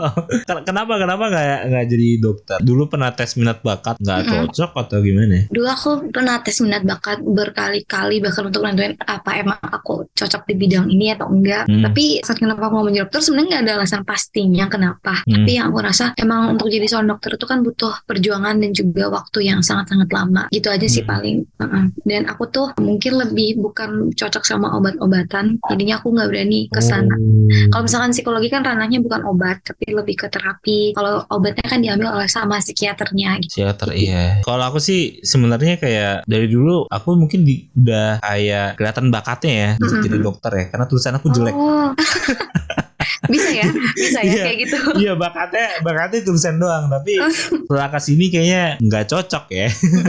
[0.48, 2.58] Ken- Kenapa kenapa nggak nggak jadi dokter?
[2.58, 4.32] Dulu pernah tes minat bakat nggak Mm-mm.
[4.48, 5.38] cocok atau gimana?
[5.48, 10.54] Dulu aku pernah tes minat bakat berkali-kali bahkan untuk nentuin apa emang aku cocok di
[10.56, 11.66] bidang ini atau enggak.
[11.66, 11.82] Hmm.
[11.84, 15.20] Tapi saat kenapa aku mau menjadi dokter sebenarnya nggak ada alasan pastinya kenapa.
[15.22, 15.32] Hmm.
[15.34, 19.04] Tapi yang aku rasa emang untuk jadi seorang dokter itu kan butuh perjuangan dan juga
[19.08, 20.48] waktu yang sangat-sangat lama.
[20.48, 21.10] Gitu aja sih Hmm.
[21.10, 21.36] paling.
[21.58, 21.84] Heeh.
[22.02, 27.14] Dan aku tuh mungkin lebih bukan cocok sama obat-obatan jadinya aku nggak berani ke sana
[27.52, 27.68] Oh.
[27.68, 32.16] kalau misalkan psikologi kan ranahnya bukan obat tapi lebih ke terapi kalau obatnya kan diambil
[32.16, 34.40] oleh sama psikiaternya gitu Psikiater iya.
[34.40, 39.70] Kalau aku sih sebenarnya kayak dari dulu aku mungkin di, udah kayak kelihatan bakatnya ya
[39.76, 40.04] untuk Mm-mm.
[40.08, 41.54] jadi dokter ya karena tulisan aku jelek.
[41.54, 41.92] oh
[43.32, 43.68] bisa ya?
[43.96, 44.32] Bisa ya?
[44.32, 44.44] Iya.
[44.44, 44.76] kayak gitu.
[45.00, 49.68] Iya bakatnya bakatnya tulisan doang tapi setelah ke sini kayaknya nggak cocok ya.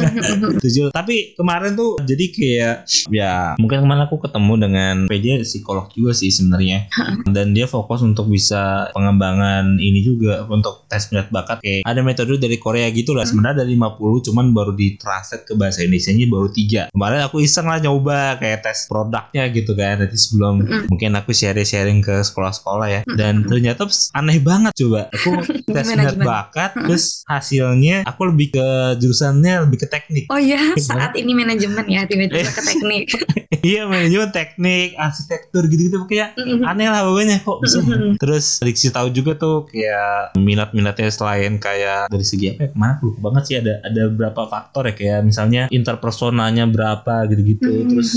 [0.64, 0.88] Tujuh.
[0.92, 2.76] Tapi kemarin tuh jadi kayak
[3.10, 6.92] ya mungkin kemarin aku ketemu dengan PJ psikolog juga sih sebenarnya.
[7.30, 11.64] Dan dia fokus untuk bisa pengembangan ini juga untuk tes minat bakat.
[11.64, 13.24] Kayak ada metode dari Korea gitu lah.
[13.24, 16.82] Sebenarnya ada 50 cuman baru ditranslate ke bahasa Indonesia-nya baru tiga.
[16.92, 20.04] Kemarin aku iseng lah nyoba kayak tes produknya gitu kan.
[20.04, 25.10] Nanti sebelum mungkin aku sharing-sharing ke sekolah-sekolah ya dan ternyata aneh banget coba.
[25.14, 25.30] Aku
[25.74, 26.26] tes Gimana, minat gimana?
[26.28, 28.68] bakat terus hasilnya aku lebih ke
[29.00, 30.26] jurusannya lebih ke teknik.
[30.34, 33.06] Oh ya saat ini manajemen ya tiba-tiba ke teknik.
[33.64, 36.36] Iya manajemen teknik arsitektur gitu-gitu kayak
[36.68, 37.80] aneh lah pokoknya kok bisa.
[38.20, 42.70] Terus dikasih tahu juga tuh kayak minat-minatnya selain kayak dari segi apa ya?
[42.74, 47.88] Ke mana aku banget sih ada ada berapa faktor ya kayak misalnya interpersonanya berapa gitu-gitu.
[47.88, 48.10] Terus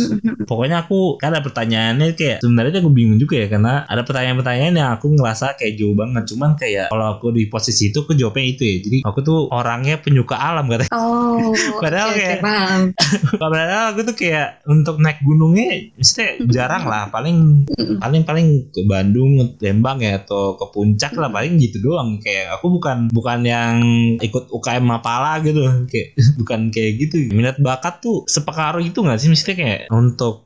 [0.51, 4.86] pokoknya aku kan ada pertanyaannya kayak sebenarnya aku bingung juga ya karena ada pertanyaan-pertanyaan yang
[4.95, 6.23] aku ngerasa kayak jauh banget.
[6.31, 8.77] Cuman kayak kalau aku di posisi itu aku jawabnya itu ya.
[8.85, 10.93] Jadi aku tuh orangnya penyuka alam katanya.
[10.95, 11.51] Oh
[11.83, 12.81] Padahal oke, kayak- paham.
[13.43, 17.11] padahal aku tuh kayak untuk naik gunungnya maksudnya jarang lah.
[17.11, 17.67] Paling
[17.99, 21.31] paling paling ke Bandung Lembang ya atau ke puncak lah.
[21.33, 22.21] Paling gitu doang.
[22.23, 23.81] Kayak aku bukan bukan yang
[24.21, 25.63] ikut UKM Mapala gitu.
[25.91, 27.33] Kayak bukan kayak gitu.
[27.33, 29.29] Minat bakat tuh sepengaruh itu nggak sih?
[29.33, 30.45] Maksudnya kayak untuk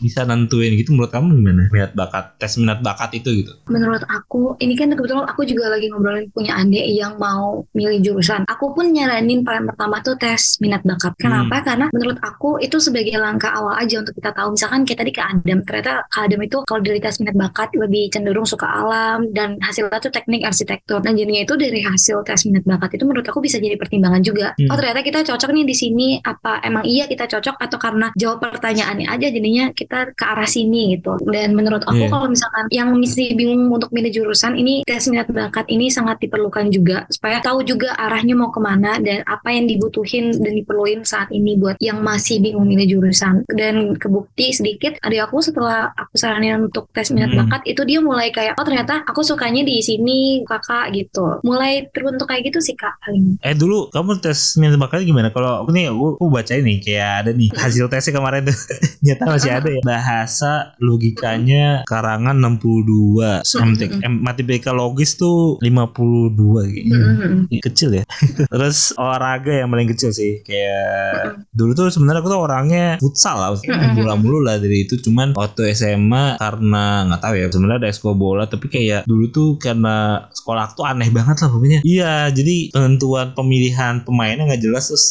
[0.00, 1.62] bisa nentuin gitu menurut kamu gimana?
[1.72, 5.86] Minat bakat tes minat bakat itu gitu Menurut aku, ini kan kebetulan aku juga lagi
[5.86, 8.42] ngobrolin punya adik yang mau milih jurusan.
[8.50, 11.14] Aku pun nyaranin paling pertama tuh tes minat bakat.
[11.18, 11.62] Kenapa?
[11.62, 14.54] Karena menurut aku itu sebagai langkah awal aja untuk kita tahu.
[14.56, 18.10] Misalkan kayak tadi ke Adam, ternyata ke Adam itu kalau dari tes minat bakat lebih
[18.10, 20.98] cenderung suka alam dan hasilnya tuh teknik arsitektur.
[21.02, 24.54] Nah jadinya itu dari hasil tes minat bakat itu menurut aku bisa jadi pertimbangan juga.
[24.58, 24.70] Hmm.
[24.72, 26.08] Oh ternyata kita cocok nih di sini.
[26.22, 30.96] Apa emang iya kita cocok atau karena jawab pertanyaannya aja jadinya kita ke arah sini
[30.98, 31.18] gitu.
[31.28, 32.10] Dan menurut aku Iya.
[32.10, 36.70] kalau misalkan yang masih bingung untuk milih jurusan ini tes minat bakat ini sangat diperlukan
[36.70, 41.28] juga supaya tahu juga arahnya mau ke mana dan apa yang dibutuhin dan diperluin saat
[41.34, 46.68] ini buat yang masih bingung milih jurusan dan kebukti sedikit adik aku setelah aku saranin
[46.70, 47.48] untuk tes minat Hmm.
[47.48, 52.28] bakat itu dia mulai kayak oh ternyata aku sukanya di sini kakak gitu mulai terbentuk
[52.28, 52.92] kayak gitu sih kak
[53.40, 55.28] Eh dulu kamu tes minat bakatnya gimana?
[55.34, 58.56] Kalau aku nih aku, aku baca ini kayak ada nih hasil tesnya kemarin tuh.
[59.04, 59.82] Nyata masih ada ya.
[59.82, 63.41] Bahasa logikanya karangan 62.
[63.44, 66.98] MTK, em, matematika logis tuh 52 kayaknya.
[66.98, 67.34] Mm-mm.
[67.60, 68.04] Kecil ya.
[68.52, 70.40] Terus olahraga yang paling kecil sih.
[70.42, 73.50] Kayak dulu tuh sebenarnya aku tuh orangnya futsal lah.
[73.92, 74.98] Bola mulu lah dari itu.
[74.98, 77.46] Cuman waktu SMA karena nggak tahu ya.
[77.48, 81.50] Sebenarnya ada ekskul bola tapi kayak dulu tuh karena sekolah aku tuh aneh banget lah
[81.50, 81.80] pokoknya.
[81.82, 85.04] Iya, jadi penentuan pemilihan pemainnya nggak jelas terus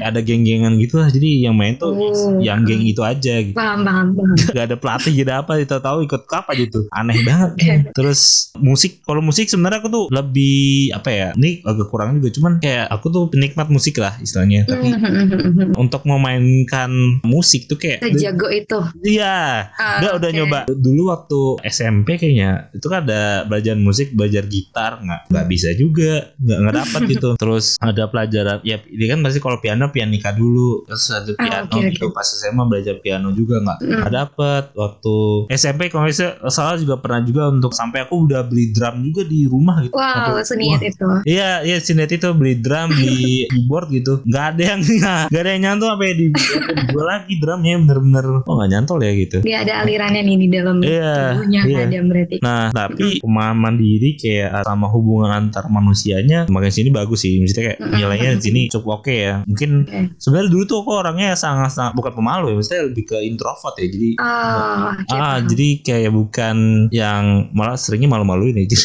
[0.00, 1.08] ada geng-gengan gitu lah.
[1.08, 2.38] Jadi yang main tuh Oh.
[2.38, 3.56] yang geng itu aja gitu.
[3.56, 6.84] paham paham paham Gak ada pelatih jadi apa tahu-tahu ikut cup aja tuh.
[6.92, 7.50] Aneh banget.
[7.68, 7.92] Oke.
[7.92, 8.20] Terus
[8.56, 10.56] musik kalau musik sebenarnya aku tuh lebih
[10.92, 11.28] apa ya?
[11.32, 14.64] Ini agak kurang juga cuman kayak aku tuh penikmat musik lah istilahnya.
[14.64, 15.74] Tapi Mm-mm.
[15.76, 16.90] untuk memainkan
[17.22, 20.36] musik tuh kayak sejago itu Iya, Ah, udah udah oke.
[20.36, 25.68] nyoba dulu waktu SMP kayaknya itu kan ada belajar musik, belajar gitar nggak nggak bisa
[25.74, 27.30] juga, nggak nggak dapat gitu.
[27.36, 31.66] Terus ada pelajaran, ya ini kan pasti kalau piano pianika dulu, terus ada Ah, piano
[31.72, 33.92] oke, gitu pas SMA belajar piano juga nggak Mm.
[33.98, 34.64] nggak dapet.
[34.72, 35.14] Waktu
[35.50, 39.44] SMP kalau misalnya salah juga pernah juga untuk sampai aku udah beli drum juga di
[39.44, 39.92] rumah gitu.
[39.92, 44.20] wow Sampai- seniat Wah, itu Iya, iya sinet itu beli drum, beli keyboard gitu.
[44.22, 44.80] Nggak ada yang
[45.30, 46.26] nggak ada yang nyantol apa ya di
[46.86, 49.38] gue lagi drumnya bener-bener oh nggak nyantol ya gitu.
[49.40, 51.78] dia ada alirannya nih di dalam Iya, tubuhnya iya.
[51.82, 57.38] ada berarti Nah, tapi pemahaman diri kayak sama hubungan antar manusianya makin sini bagus sih.
[57.38, 59.34] Maksudnya kayak nilainya di sini cukup oke ya.
[59.44, 59.98] Mungkin Oke.
[60.16, 63.86] sebenarnya dulu tuh aku orangnya sangat, sangat bukan pemalu ya, maksudnya lebih ke introvert ya.
[63.86, 65.46] Jadi Oh, ah, paham.
[65.46, 66.56] jadi kayak bukan
[66.90, 68.64] yang malah seringnya malu-maluin ya.
[68.66, 68.76] jadi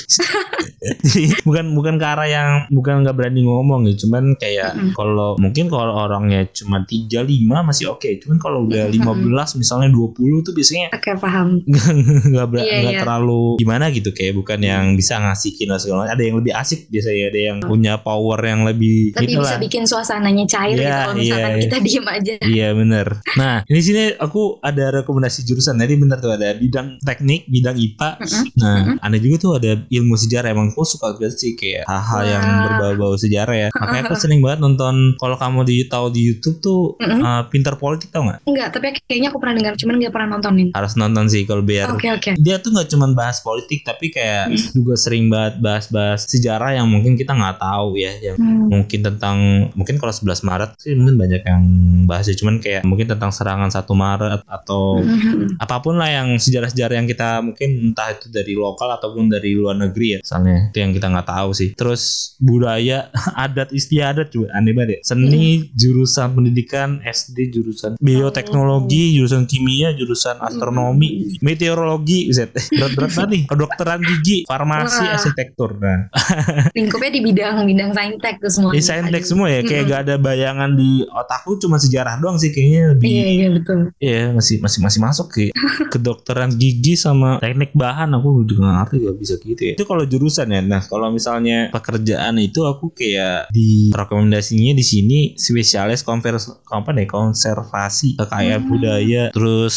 [1.48, 4.92] bukan bukan ke arah yang bukan nggak berani ngomong ya, cuman kayak Mm-mm.
[4.98, 8.10] kalau mungkin kalau orangnya cuma 3 5 masih oke.
[8.22, 9.30] Cuman kalau udah Mm-mm.
[9.30, 11.62] 15 misalnya 20 tuh biasanya Oke paham.
[12.32, 13.02] nggak nggak iya.
[13.02, 16.14] terlalu gimana gitu kayak bukan yang bisa ngasihin atau segala macam.
[16.18, 19.60] ada yang lebih asik biasanya ada yang punya power yang lebih Lebih gitu bisa lah
[19.62, 21.64] bikin suasananya cair gitu Iya, kalau misalkan iya, iya.
[21.64, 22.34] kita diem aja.
[22.44, 27.46] iya bener nah ini sini aku ada rekomendasi jurusan jadi bener tuh ada bidang teknik
[27.48, 28.44] bidang IPA Mm-mm.
[28.54, 28.98] Nah, Mm-mm.
[29.00, 33.16] aneh juga tuh ada ilmu sejarah emang aku suka banget sih kayak hal-hal yang berbau-bau
[33.16, 33.68] sejarah ya.
[33.72, 37.20] Makanya aku sering banget nonton kalau kamu di tahu di YouTube tuh Mm-mm.
[37.20, 38.44] uh, pinter politik tau nggak?
[38.44, 40.68] Enggak, tapi kayaknya aku pernah dengar, cuman nggak pernah nontonin.
[40.72, 42.32] Harus nonton sih kalau biar Oke oke.
[42.38, 44.58] dia tuh nggak cuma bahas politik tapi kayak Hmm.
[44.74, 48.68] juga sering banget bahas-bahas sejarah yang mungkin kita nggak tahu ya yang Hmm.
[48.68, 49.38] mungkin tentang
[49.74, 51.64] mungkin kalau 11 Maret sih mungkin banyak yang
[52.04, 55.56] bahas ya cuman kayak mungkin tentang serangan 1 Maret atau Hmm.
[55.58, 59.78] apa pun lah yang sejarah-sejarah yang kita mungkin entah itu dari lokal ataupun dari luar
[59.78, 63.14] negeri ya misalnya itu yang kita nggak tahu sih terus budaya
[63.46, 70.42] adat istiadat juga aneh banget ya seni jurusan pendidikan SD jurusan bioteknologi jurusan kimia jurusan
[70.42, 72.52] astronomi meteorologi Zet.
[72.80, 75.16] berat-berat banget nih kedokteran gigi farmasi Wah.
[75.16, 76.10] arsitektur nah
[76.78, 78.72] Lingkupnya di bidang bidang saintek tuh semua.
[78.74, 79.92] ini saintek semua ya kayak Mm-mm.
[79.92, 83.80] gak ada bayangan di otakku cuma sejarah doang sih kayaknya lebih Iya iya betul.
[84.00, 85.44] Iya masih masih masih masuk ke
[85.92, 89.74] kedokteran gigi sama teknik bahan aku juga nggak ngerti gak bisa gitu ya.
[89.76, 90.62] Itu kalau jurusan ya.
[90.62, 97.06] Nah kalau misalnya pekerjaan itu aku kayak di rekomendasinya di sini spesialis konvers apa nih
[97.06, 98.70] konservasi kekayaan Hmm.
[98.70, 99.74] budaya terus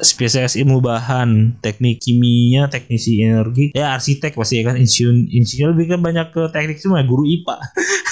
[0.00, 5.92] spesialis ilmu bahan teknik kimia teknisi energi ya arsitek pasti ya kan insinyur insinyur lebih
[5.92, 7.56] kan banyak ke teknik semua ya, guru IPA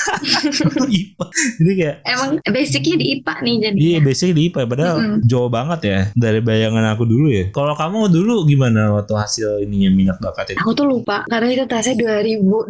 [0.71, 1.25] guru IPA
[1.57, 3.77] jadi kayak Emang basicnya di IPA nih jadi.
[3.79, 5.19] Iya basicnya di IPA padahal Mm-mm.
[5.25, 7.45] jauh banget ya dari bayangan aku dulu ya.
[7.51, 10.59] Kalau kamu dulu gimana waktu hasil ininya minat bakat itu?
[10.59, 11.95] Aku tuh lupa karena itu tesnya
[12.27, 12.67] 2020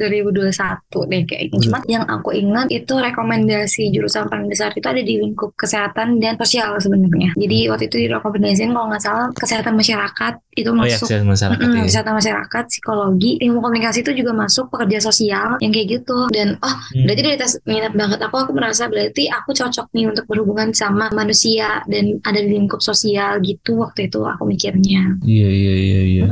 [0.00, 1.58] 2021 deh kayaknya.
[1.60, 6.40] Cuma yang aku ingat itu rekomendasi jurusan paling besar itu ada di lingkup kesehatan dan
[6.40, 7.36] sosial sebenarnya.
[7.36, 11.60] Jadi waktu itu direkomendasiin kalau nggak salah kesehatan masyarakat itu Oh ya masuk kesehatan masyarakat
[11.62, 11.84] Mm-mm, ya.
[11.84, 16.18] kesehatan masyarakat, psikologi, ilmu komunikasi itu juga masuk pekerja sosial yang kayak gitu.
[16.32, 17.04] Dan oh Hmm.
[17.04, 21.10] berarti dari tes minat bakat aku aku merasa berarti aku cocok nih untuk berhubungan sama
[21.10, 25.18] manusia dan ada di lingkup sosial gitu waktu itu aku mikirnya.
[25.20, 26.24] Iya iya iya iya.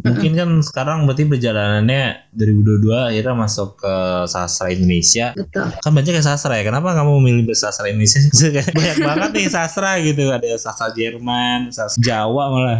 [0.00, 5.30] Mungkin kan sekarang berarti perjalanannya 2022 akhirnya masuk ke sastra Indonesia.
[5.32, 5.70] Betul.
[5.78, 6.64] Kan banyak yang sastra ya.
[6.64, 8.18] Kenapa kamu memilih sastra Indonesia?
[8.78, 10.24] banyak banget nih sastra gitu.
[10.28, 12.78] Ada sastra Jerman, sastra Jawa malah.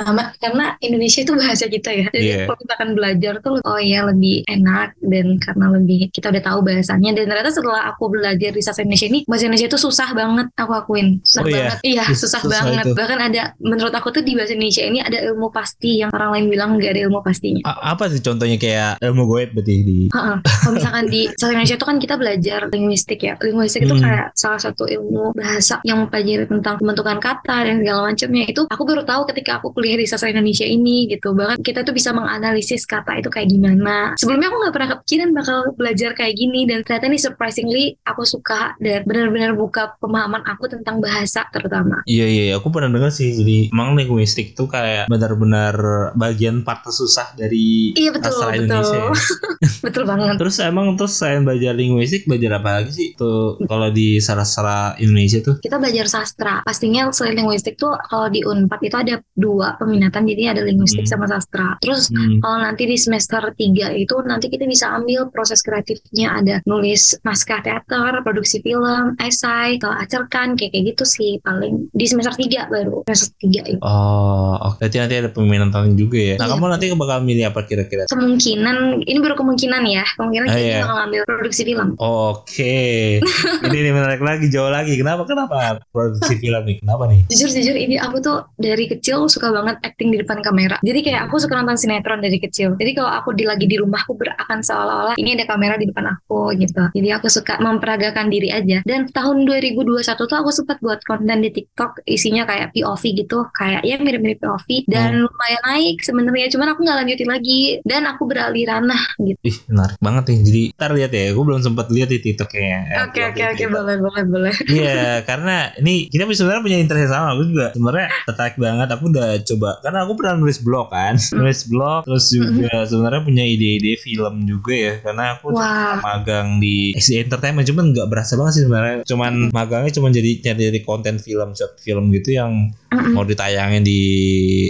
[0.00, 2.06] Pertama karena Indonesia itu bahasa kita ya.
[2.08, 2.44] Jadi Iya.
[2.44, 6.58] kalau kita akan belajar tuh oh ya lebih enak dan karena lebih kita udah tahu
[6.62, 10.46] bahasanya dan ternyata setelah aku belajar di sastra Indonesia ini bahasa Indonesia itu susah banget
[10.54, 11.08] aku akuin.
[11.22, 11.56] Susah Oh, iya?
[11.58, 11.78] banget.
[11.82, 12.84] Iya, Sus- susah, susah banget.
[12.84, 12.90] itu.
[12.94, 16.46] Bahkan ada menurut aku tuh di bahasa Indonesia ini ada ilmu pasti yang orang lain
[16.48, 17.62] bilang nggak ada ilmu pastinya.
[17.64, 19.98] A- apa sih contohnya kayak ilmu goib berarti di.
[20.10, 23.34] Kalau misalkan di sastra Indonesia itu kan kita belajar linguistik ya.
[23.38, 24.04] Linguistik itu Hmm.
[24.04, 28.44] kayak salah satu ilmu bahasa yang mempelajari tentang pembentukan kata dan segala macamnya.
[28.44, 31.32] Itu aku baru tahu ketika aku kuliah di sastra Indonesia ini gitu.
[31.32, 34.12] Bahkan kita tuh bisa menganalisis kata itu kayak gimana.
[34.18, 38.74] Sebelumnya aku nggak pernah kepikiran bakal belajar kayak gini dan ternyata ini surprisingly aku suka
[38.82, 42.02] dan benar-benar buka pemahaman aku tentang bahasa terutama.
[42.04, 45.74] Iya iya iya, aku pernah dengar sih jadi emang linguistik tuh kayak benar-benar
[46.18, 48.98] bagian part tersusah dari Iya betul sastra betul Indonesia.
[48.98, 49.10] ya.
[49.86, 50.34] betul banget.
[50.36, 55.38] Terus emang terus selain belajar linguistik belajar apa lagi sih tuh kalau di sastra Indonesia
[55.40, 55.60] tuh?
[55.62, 56.60] kita belajar sastra.
[56.66, 61.12] Pastinya selain linguistik tuh kalau di Unpad itu ada dua peminatan jadi ada linguistik Hmm.
[61.14, 61.78] sama sastra.
[61.78, 62.42] Terus Hmm.
[62.42, 67.62] kalau nanti di semester 3 itu nanti kita bisa ambil proses kreatifnya ada nulis naskah
[67.62, 73.06] teater, produksi film, esai, atau acerkan kayak kayak gitu sih paling di semester 3 baru
[73.06, 73.78] semester 3 itu.
[73.80, 74.80] Oh, oke.
[74.80, 76.34] Berarti nanti ada peminatan juga ya.
[76.36, 76.52] Nah, Iya.
[76.56, 78.02] kamu nanti bakal milih apa kira-kira?
[78.08, 80.04] Kemungkinan ini baru kemungkinan ya.
[80.16, 80.82] Kemungkinan Ah, kayaknya iya.
[80.82, 81.88] bakal ambil produksi film.
[81.98, 83.20] Oke.
[83.68, 84.96] ini nih menarik lagi, jauh lagi.
[84.96, 85.28] Kenapa?
[85.28, 86.76] Kenapa produksi film nih?
[86.80, 87.20] Kenapa nih?
[87.28, 90.80] Jujur jujur ini aku tuh dari kecil suka banget acting di depan kamera.
[90.80, 92.78] Jadi kayak aku suka nonton sinetron dari kecil.
[92.80, 96.16] Jadi kalau aku di lagi di rumah aku berakan seolah-olah ini ada kamera di depan
[96.16, 96.82] aku gitu.
[96.94, 98.80] Jadi aku suka memperagakan diri aja.
[98.86, 103.82] Dan tahun 2021 tuh aku sempat buat konten di TikTok isinya kayak POV gitu, kayak
[103.84, 106.48] ya mirip-mirip POV dan lumayan naik sebenarnya.
[106.52, 109.38] Cuman aku nggak lanjutin lagi dan aku beralih ranah gitu.
[109.44, 110.38] Ih, menarik banget nih.
[110.44, 111.24] Jadi, ntar lihat ya.
[111.34, 112.78] Gue belum sempat lihat di TikToknya.
[112.88, 113.72] Eh, Oke oke oke TikTok.
[113.74, 114.54] boleh boleh boleh.
[114.68, 117.34] Iya, karena ini kita sebenarnya punya interest sama.
[117.34, 118.88] Aku juga sebenarnya tertarik banget.
[118.94, 122.04] Aku udah coba karena aku pernah nulis blog kan, nulis blog.
[122.04, 124.94] Terus juga sebenarnya punya ide-ide film juga ya.
[125.00, 125.98] Karena aku Wah.
[125.98, 128.96] magang di XD Entertainment, cuman nggak berasa banget sih sebenarnya.
[129.02, 133.12] Cuman magangnya cuma jadi nyari konten film, short film gitu yang Mm-mm.
[133.12, 134.00] mau ditayangin di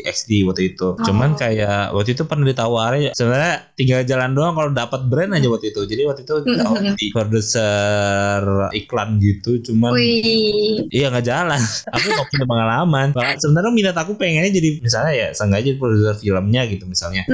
[0.03, 0.95] XD waktu itu.
[1.01, 1.37] Cuman Oh.
[1.37, 5.83] kayak waktu itu pernah ditawarin sebenarnya tinggal jalan doang kalau dapat brand aja waktu itu.
[5.85, 9.59] Jadi waktu itu ditawarin di produser iklan gitu.
[9.63, 10.87] Cuman Wih.
[10.89, 11.61] Iya nggak jalan.
[11.95, 13.07] Aku nggak punya pengalaman.
[13.39, 17.25] Sebenarnya minat aku pengennya jadi jadi misalnya ya sengaja produser filmnya gitu misalnya.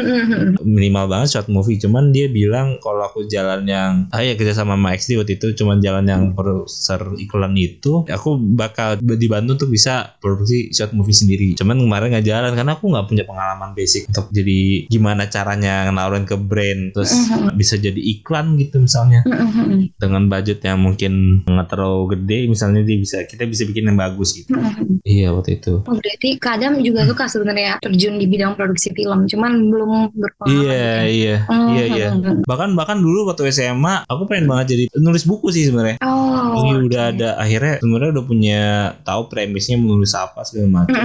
[0.63, 4.79] Minimal banget short movie cuman dia bilang kalau aku jalan yang ah ya kerja sama
[4.79, 10.15] sama XD waktu itu cuman jalan yang produser iklan itu aku bakal dibantu untuk bisa
[10.23, 11.49] produksi short movie sendiri.
[11.59, 16.27] Cuman kemarin nggak jalan karena aku nggak punya pengalaman basic untuk jadi gimana caranya nawarin
[16.27, 17.15] ke brand terus
[17.59, 19.27] bisa jadi iklan gitu misalnya.
[19.99, 24.37] Dengan budget yang mungkin nggak terlalu gede misalnya dia bisa kita bisa bikin yang bagus
[24.37, 24.55] gitu.
[25.07, 25.83] Iya waktu itu.
[25.87, 30.65] Oh berarti kadang juga suka sebenarnya terjun di bidang produksi film, cuman belum berpengalaman.
[30.65, 32.45] iya iya Hmm, iya iya hmm.
[32.45, 36.34] bahkan bahkan dulu waktu SMA aku pengen banget jadi nulis buku sih sebenarnya Oh.
[36.55, 36.87] Oke.
[36.87, 38.61] udah ada akhirnya sebenarnya udah punya
[39.03, 41.03] tahu premisnya menulis apa segala macam.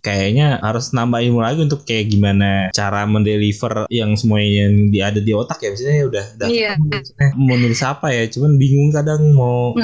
[0.00, 5.20] Kayaknya harus nambah ilmu lagi untuk kayak gimana cara mendeliver yang semuanya yang di, ada
[5.20, 5.70] di otak ya.
[5.72, 6.72] Misalnya udah udah Iya.
[6.78, 8.24] maksudnya mau nulis apa ya.
[8.30, 9.74] Cuman bingung kadang mau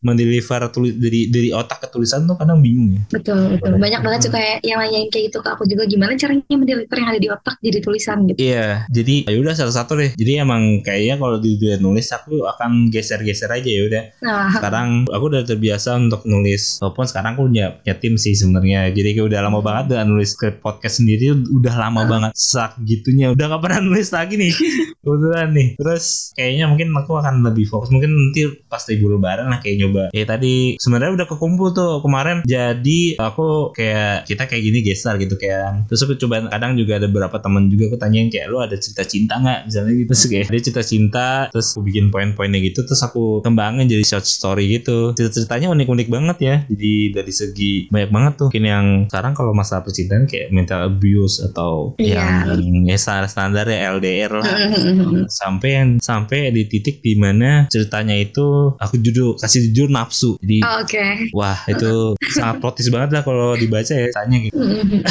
[0.00, 3.02] mendeliver tulis dari dari otak ke tulisan tuh kadang bingung ya.
[3.20, 3.76] Betul, betul.
[3.78, 7.20] Banyak banget suka yang nanyain kayak gitu ke aku juga gimana caranya mendeliver yang ada
[7.20, 8.38] di otak jadi tulisan gitu.
[8.40, 10.10] Iya, jadi ya udah satu-satu deh.
[10.16, 14.02] Jadi emang kayaknya kalau di dunia nulis aku akan geser-geser aja ya udah.
[14.24, 18.90] Nah, sekarang aku udah terbiasa untuk nulis walaupun sekarang aku punya, punya tim sih sebenarnya.
[18.90, 21.32] Jadi kayak udah lama banget gak nulis ke podcast sendiri.
[21.52, 23.30] Udah lama banget sak gitunya.
[23.30, 24.52] Udah gak pernah nulis lagi nih.
[25.04, 25.68] Kebetulan nih.
[25.76, 27.92] Terus kayaknya mungkin aku akan lebih fokus.
[27.92, 30.02] Mungkin nanti pas libur lebaran lah kayak nyoba.
[30.16, 32.42] Ya tadi sebenarnya udah kekumpul tuh kemarin.
[32.44, 35.86] Jadi aku kayak kita kayak gini gestar gitu kayak.
[35.88, 39.04] Terus aku coba kadang juga ada beberapa teman juga aku tanyain kayak lu ada cerita
[39.04, 39.60] cinta nggak?
[39.68, 40.10] Misalnya gitu.
[40.12, 42.84] Terus kayak dia cerita cinta terus aku bikin poin-poinnya gitu.
[42.84, 48.08] Terus aku kembangin jadi short story gitu cerita-ceritanya unik-unik banget ya jadi dari segi banyak
[48.08, 52.48] banget tuh mungkin yang sekarang kalau masalah percintaan kayak mental abuse atau Iya.
[52.48, 55.28] yang ya standar-standar ya LDR lah mm-mm.
[55.28, 60.58] sampai yang sampai di titik di mana ceritanya itu aku judul kasih jujur nafsu jadi
[60.62, 61.04] Oh, Oke.
[61.32, 65.02] wah itu sangat plotis banget lah kalau dibaca ya tanya gitu Mm-mm.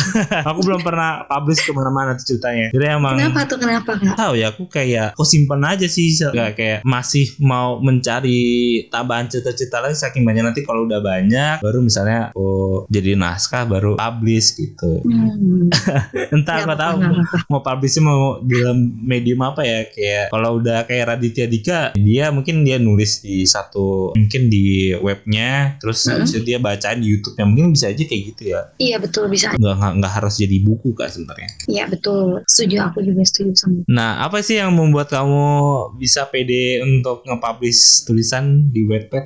[0.42, 4.16] aku belum pernah publish ke mana-mana tuh ceritanya jadi emang Kenapa tuh kenapa kak?
[4.16, 8.40] tahu ya aku kayak aku simpen aja sih kayak kayak masih mau mencari
[9.20, 12.48] tambahan cerita-cerita lagi saking banyak nanti kalau udah banyak baru misalnya aku
[12.88, 15.68] jadi naskah baru publish gitu Hmm.
[16.36, 16.96] entah Nggak aku tahu
[17.50, 22.64] mau publishnya mau dalam medium apa ya kayak kalau udah kayak Raditya Dika dia mungkin
[22.64, 26.16] dia nulis di satu mungkin di webnya terus Hmm.
[26.16, 29.52] habis itu dia bacain di YouTube-nya mungkin bisa aja kayak gitu ya Iya betul bisa.
[29.52, 32.42] nggak nggak, nggak harus jadi buku kak sebenarnya Iya betul.
[32.46, 33.80] Setuju aku juga setuju sama.
[33.86, 35.44] Nah, apa sih yang membuat kamu
[35.98, 39.26] bisa pede untuk nge-publish tulisan di Wattpad?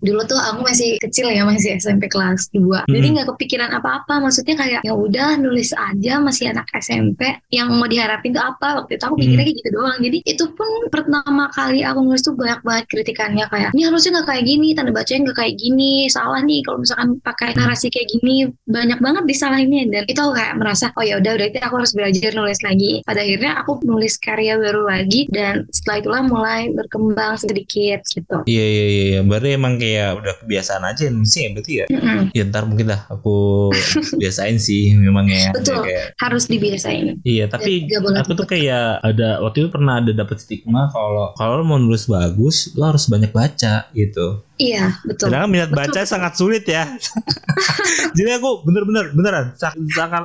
[0.04, 3.14] Dulu tuh aku masih kecil ya masih SMP kelas 2 Jadi Hmm.
[3.16, 4.20] nggak kepikiran apa-apa.
[4.20, 7.40] Maksudnya kayak ya udah nulis aja masih anak SMP.
[7.48, 8.84] Yang mau diharapin tuh apa?
[8.84, 9.98] Waktu itu aku mikirnya kayak gitu doang.
[10.00, 14.28] Jadi itu pun pertama kali aku nulis tuh banyak banget kritikannya kayak ini harusnya nggak
[14.28, 18.50] kayak gini, tanda bacanya nggak kayak gini, salah nih kalau misalkan pakai narasi kayak gini
[18.66, 22.30] banyak banget disalahinnya dan itu aku kayak merasa oh ya udah berarti aku harus belajar
[22.34, 22.92] nulis lagi.
[23.06, 28.36] Pada akhirnya aku nulis karya baru lagi dan setelah itulah mulai berkembang sedikit gitu.
[28.48, 29.20] Iya iya iya, iya.
[29.24, 31.86] berarti emang kayak udah kebiasaan aja sih berarti ya.
[31.90, 32.32] Mm-mm.
[32.32, 33.70] Ya ntar mungkin lah aku
[34.20, 35.50] biasain sih memang ya.
[35.52, 35.84] Betul.
[35.84, 37.20] Kayak, harus dibiasain.
[37.24, 41.62] iya tapi boleh aku tuh kayak ada waktu itu pernah ada dapet stigma kalau kalau
[41.64, 44.44] mau nulis bagus lo harus banyak baca gitu.
[44.54, 45.34] Iya, betul.
[45.34, 46.86] Sedangkan minat Betul, baca sangat sulit ya.
[48.16, 49.46] jadi aku bener-bener beneran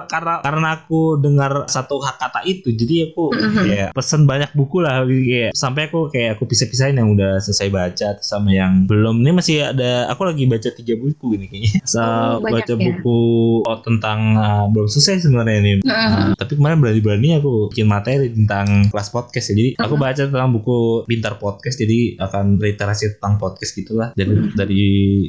[0.06, 3.58] karena karena aku dengar satu hak kata itu, jadi aku Mhm.
[3.65, 8.08] kayak pesen banyak buku lah kayak sampai aku kayak aku pisah-pisahin yang udah selesai baca
[8.22, 9.22] sama yang belum.
[9.22, 11.82] Ini masih ada aku lagi baca tiga buku ini kayaknya.
[11.86, 12.76] Sa- Oh, baca ya?
[12.78, 13.20] buku
[13.65, 15.72] oh, tentang uh, belum selesai sebenarnya ini.
[15.82, 15.88] Mhm.
[15.88, 19.56] Nah, tapi kemarin berani-berani aku bikin materi tentang kelas podcast ya.
[19.56, 20.02] Jadi aku Mhm.
[20.02, 21.78] baca tentang buku Pintar Podcast.
[21.78, 24.12] Jadi akan literasi tentang podcast gitulah.
[24.19, 24.51] Dari Mhm.
[24.53, 24.84] dari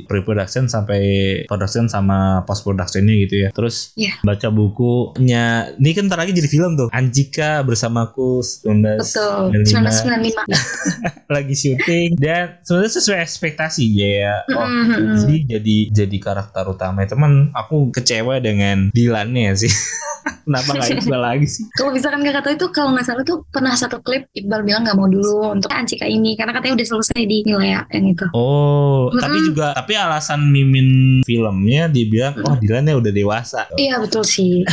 [0.05, 1.01] pre-production sampai
[1.47, 3.49] production sama post productionnya gitu ya.
[3.55, 4.19] Terus Iya.
[4.21, 5.45] baca bukunya.
[5.79, 6.91] Ini kan ntar lagi jadi film tuh.
[6.91, 9.55] Anjika bersamaku 19 Betul.
[9.55, 10.43] 1995.
[11.31, 14.43] lagi syuting dan sebenarnya sesuai ekspektasi ya.
[14.51, 15.23] Oh, Mhm.
[15.23, 19.71] jadi jadi jadi karakter utama teman aku kecewa dengan Dilannya sih
[20.51, 23.73] kenapa nggak Iqbal lagi sih Kalau misalkan kakak tahu itu kalau nggak salah tuh pernah
[23.73, 27.47] satu klip Iqbal bilang nggak mau dulu untuk Ancika ini karena katanya udah selesai di
[27.47, 28.27] nilai yang itu.
[28.35, 29.23] oh Mm-mm.
[29.23, 30.89] tapi juga tapi alasan mimin
[31.23, 34.67] filmnya dibilang oh Dilannya udah dewasa Iya betul sih.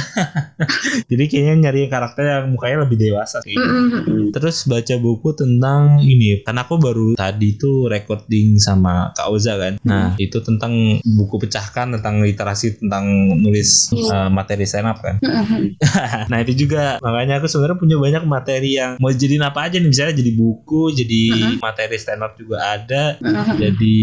[1.10, 3.68] jadi kayaknya nyari karakter yang mukanya lebih dewasa kayak gitu.
[3.68, 4.24] Mhm.
[4.34, 9.78] Terus baca buku tentang ini, karena aku baru tadi tuh recording sama Kak Oza kan.
[9.84, 13.06] Nah itu tentang buku pecahkan tentang literasi tentang
[13.38, 14.28] nulis Iya.
[14.28, 15.20] uh, materi stand up kan.
[15.70, 16.28] Mhm.
[16.32, 19.88] nah itu juga makanya aku sebenarnya punya banyak materi yang mau jadiin apa aja nih
[19.88, 21.56] misalnya jadi buku jadi Mm-mm.
[21.58, 23.56] materi stand up juga ada Mhm.
[23.58, 23.98] jadi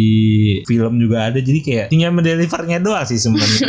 [0.64, 3.60] film juga ada jadi kayak tinggal mendelivernya doang sih sebenarnya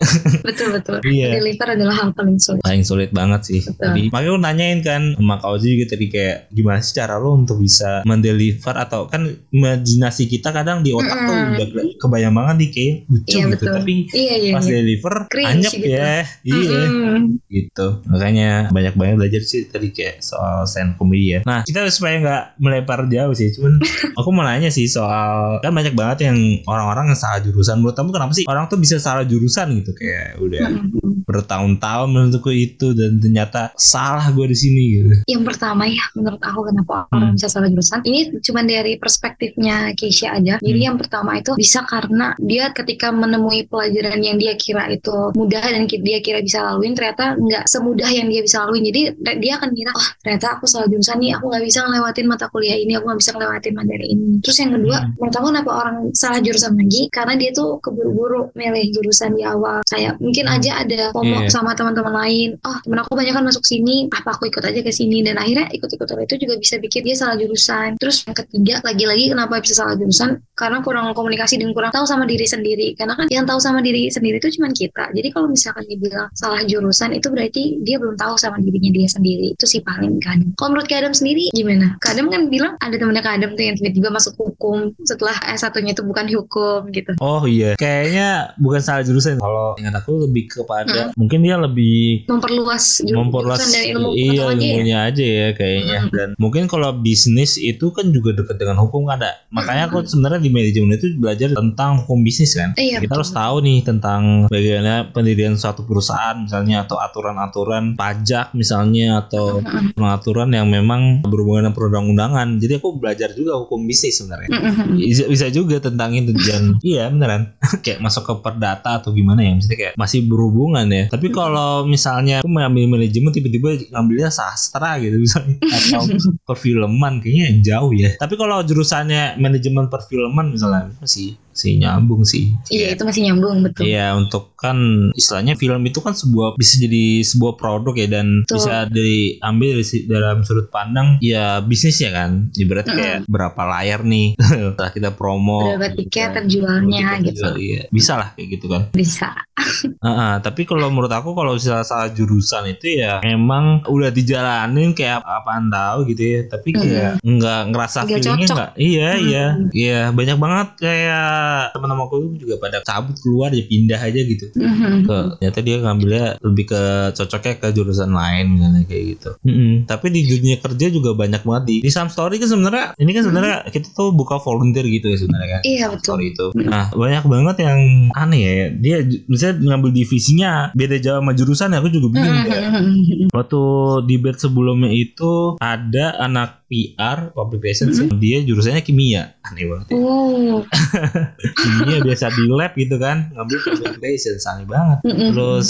[0.46, 0.98] betul betul.
[1.04, 1.36] Iya.
[1.36, 2.60] Deliver adalah hal paling sulit.
[2.60, 3.80] paling sulit banget sih Betul.
[3.80, 7.34] tadi makanya aku nanyain kan sama Kak Ozi juga tadi kayak gimana sih cara lo
[7.34, 11.54] untuk bisa mendeliver atau kan imajinasi kita kadang di otak tuh Mm-mm.
[11.54, 11.66] udah
[11.98, 13.74] kebayang banget nih kayak lucu Iya, gitu betul.
[13.74, 14.52] tapi Iya iya.
[14.52, 14.72] pas iya.
[14.74, 15.88] deliver Cringe anyep gitu.
[15.90, 16.14] ya
[16.44, 17.22] iya Mm-mm.
[17.46, 22.18] Gitu makanya banyak banget belajar sih tadi kayak soal stand comedy ya nah kita supaya
[22.18, 23.78] nggak melempar jauh sih cuman
[24.18, 28.10] aku mau nanya sih soal kan banyak banget yang orang-orang yang salah jurusan menurut kamu
[28.10, 31.24] kenapa sih orang tuh bisa salah jurusan gitu kayak udah Mm-mm.
[31.24, 36.60] bertahun-tahun menurutku itu dan ternyata salah gue di sini gitu Yang pertama ya menurut aku
[36.68, 37.36] kenapa orang Hmm.
[37.40, 40.60] bisa salah jurusan ini cuma dari perspektifnya Keisha aja.
[40.60, 40.88] Jadi Hmm.
[40.92, 45.88] yang pertama itu bisa karena dia ketika menemui pelajaran yang dia kira itu mudah dan
[45.88, 48.84] dia kira bisa laluin ternyata nggak semudah yang dia bisa laluin.
[48.84, 49.00] Jadi
[49.40, 52.76] dia akan kira oh ternyata aku salah jurusan nih aku nggak bisa ngelewatin mata kuliah
[52.76, 54.28] ini aku nggak bisa ngelewatin materi ini.
[54.44, 55.10] Terus yang kedua Hmm.
[55.18, 59.80] menurut aku kenapa orang salah jurusan lagi karena dia tuh keburu-buru milih jurusan di awal.
[59.88, 60.54] Kayak mungkin Hmm.
[60.60, 61.52] aja ada ngomong Iya.
[61.52, 64.92] sama teman-teman lain, oh temen aku banyak kan masuk sini, apa aku ikut aja ke
[64.92, 67.96] sini dan akhirnya ikut-ikutan itu juga bisa bikin dia salah jurusan.
[67.96, 70.42] Terus yang ketiga lagi-lagi kenapa bisa salah jurusan?
[70.54, 72.92] Karena kurang komunikasi dan kurang tahu sama diri sendiri.
[72.98, 75.10] Karena kan yang tahu sama diri sendiri itu cuma kita.
[75.14, 79.54] Jadi kalau misalkan dibilang salah jurusan itu berarti dia belum tahu sama dirinya dia sendiri.
[79.54, 80.52] Itu sih paling kadang.
[80.54, 81.96] Kalau menurut Kak Adam sendiri gimana?
[81.98, 85.92] Kak Adam kan bilang ada temennya Kak Adam tuh yang tiba-tiba masuk hukum setelah S1-nya
[85.92, 87.12] itu bukan hukum gitu.
[87.18, 91.10] oh iya kayaknya bukan salah jurusan kalau ingat aku lebih kepada Hmm.
[91.16, 94.52] mungkin dia lebih Memperluas ju- memperluas jurusan dan ilmu iya ya.
[94.52, 96.12] ilmunya aja ya kayaknya Mm-mm.
[96.12, 100.40] dan mungkin kalau bisnis itu kan juga dekat dengan hukum kan ada makanya aku sebenarnya
[100.40, 103.16] di manajemen itu belajar tentang hukum bisnis kan Iya, kita betul.
[103.18, 109.96] harus tahu nih tentang bagaimana pendirian suatu perusahaan misalnya atau aturan-aturan pajak misalnya atau Mm-mm.
[109.96, 112.48] pengaturan yang memang berhubungan dengan perundang-undangan.
[112.60, 114.48] Jadi aku belajar juga hukum bisnis sebenarnya.
[114.94, 117.56] Bisa, bisa juga tentang itu dan iya beneran.
[117.84, 119.52] Kayak masuk ke perdata atau gimana ya?
[119.56, 121.04] Misalnya kayak masih berhubungan ya.
[121.08, 125.56] Tapi kalau misalnya aku mengambil manajemen tiba-tiba ngambilnya sastra gitu misalnya.
[125.76, 126.02] Atau
[126.44, 128.16] perfilman kayaknya jauh ya.
[128.20, 133.84] Tapi kalau jurusannya manajemen perfilman misalnya masih sih nyambung sih Iya itu masih nyambung betul.
[133.84, 134.76] Iya untuk kan
[135.12, 138.56] istilahnya film itu kan sebuah bisa jadi sebuah produk ya dan Betul.
[138.58, 142.96] bisa diambil dari dalam sudut pandang ya bisnis ya kan ibarat Mm-mm.
[142.96, 144.34] kayak berapa layar nih
[144.72, 146.34] setelah kita promo Berapa tiket kan.
[146.40, 147.42] terjualnya Tiket gitu.
[147.42, 147.82] terjual, iya.
[147.88, 149.30] bisa lah kayak gitu kan Bisa.
[149.98, 154.92] Ah, ah, tapi kalau menurut aku kalau misalnya salah jurusan itu ya emang udah dijalanin
[154.92, 158.56] kayak apaan tahu gitu ya tapi kayak nggak ngerasa Nggak feelingnya cocok.
[158.56, 159.22] nggak iya Hmm.
[159.22, 161.30] iya iya banyak banget kayak
[161.70, 165.04] teman-teman aku juga pada cabut keluar ya pindah aja gitu Mhm.
[165.04, 166.82] ke ternyata dia ngambilnya lebih ke
[167.12, 169.72] cocoknya ke jurusan lain misalnya kayak gitu Mm-mm.
[169.84, 173.22] tapi di dunia kerja juga banyak banget di di Sam Story kan sebenarnya ini kan
[173.22, 176.04] sebenarnya kita tuh buka volunteer gitu ya sebenarnya kan Iya, betul.
[176.06, 176.66] Story itu Mm.
[176.66, 177.80] nah banyak banget yang
[178.12, 182.62] aneh ya dia misalnya ngambil divisinya beda jauh sama jurusan ya aku juga bingung kayak
[182.74, 183.28] Mhm.
[183.30, 183.60] Waktu
[184.04, 188.10] di bed sebelumnya itu ada anak PR public relations Mm-hmm.
[188.10, 188.18] ya.
[188.18, 189.96] dia jurusannya kimia aneh banget ya.
[189.96, 190.64] Oh.
[191.54, 195.28] kimia biasa di lab gitu kan ngambil public relations aneh banget Mhm.
[195.30, 195.68] terus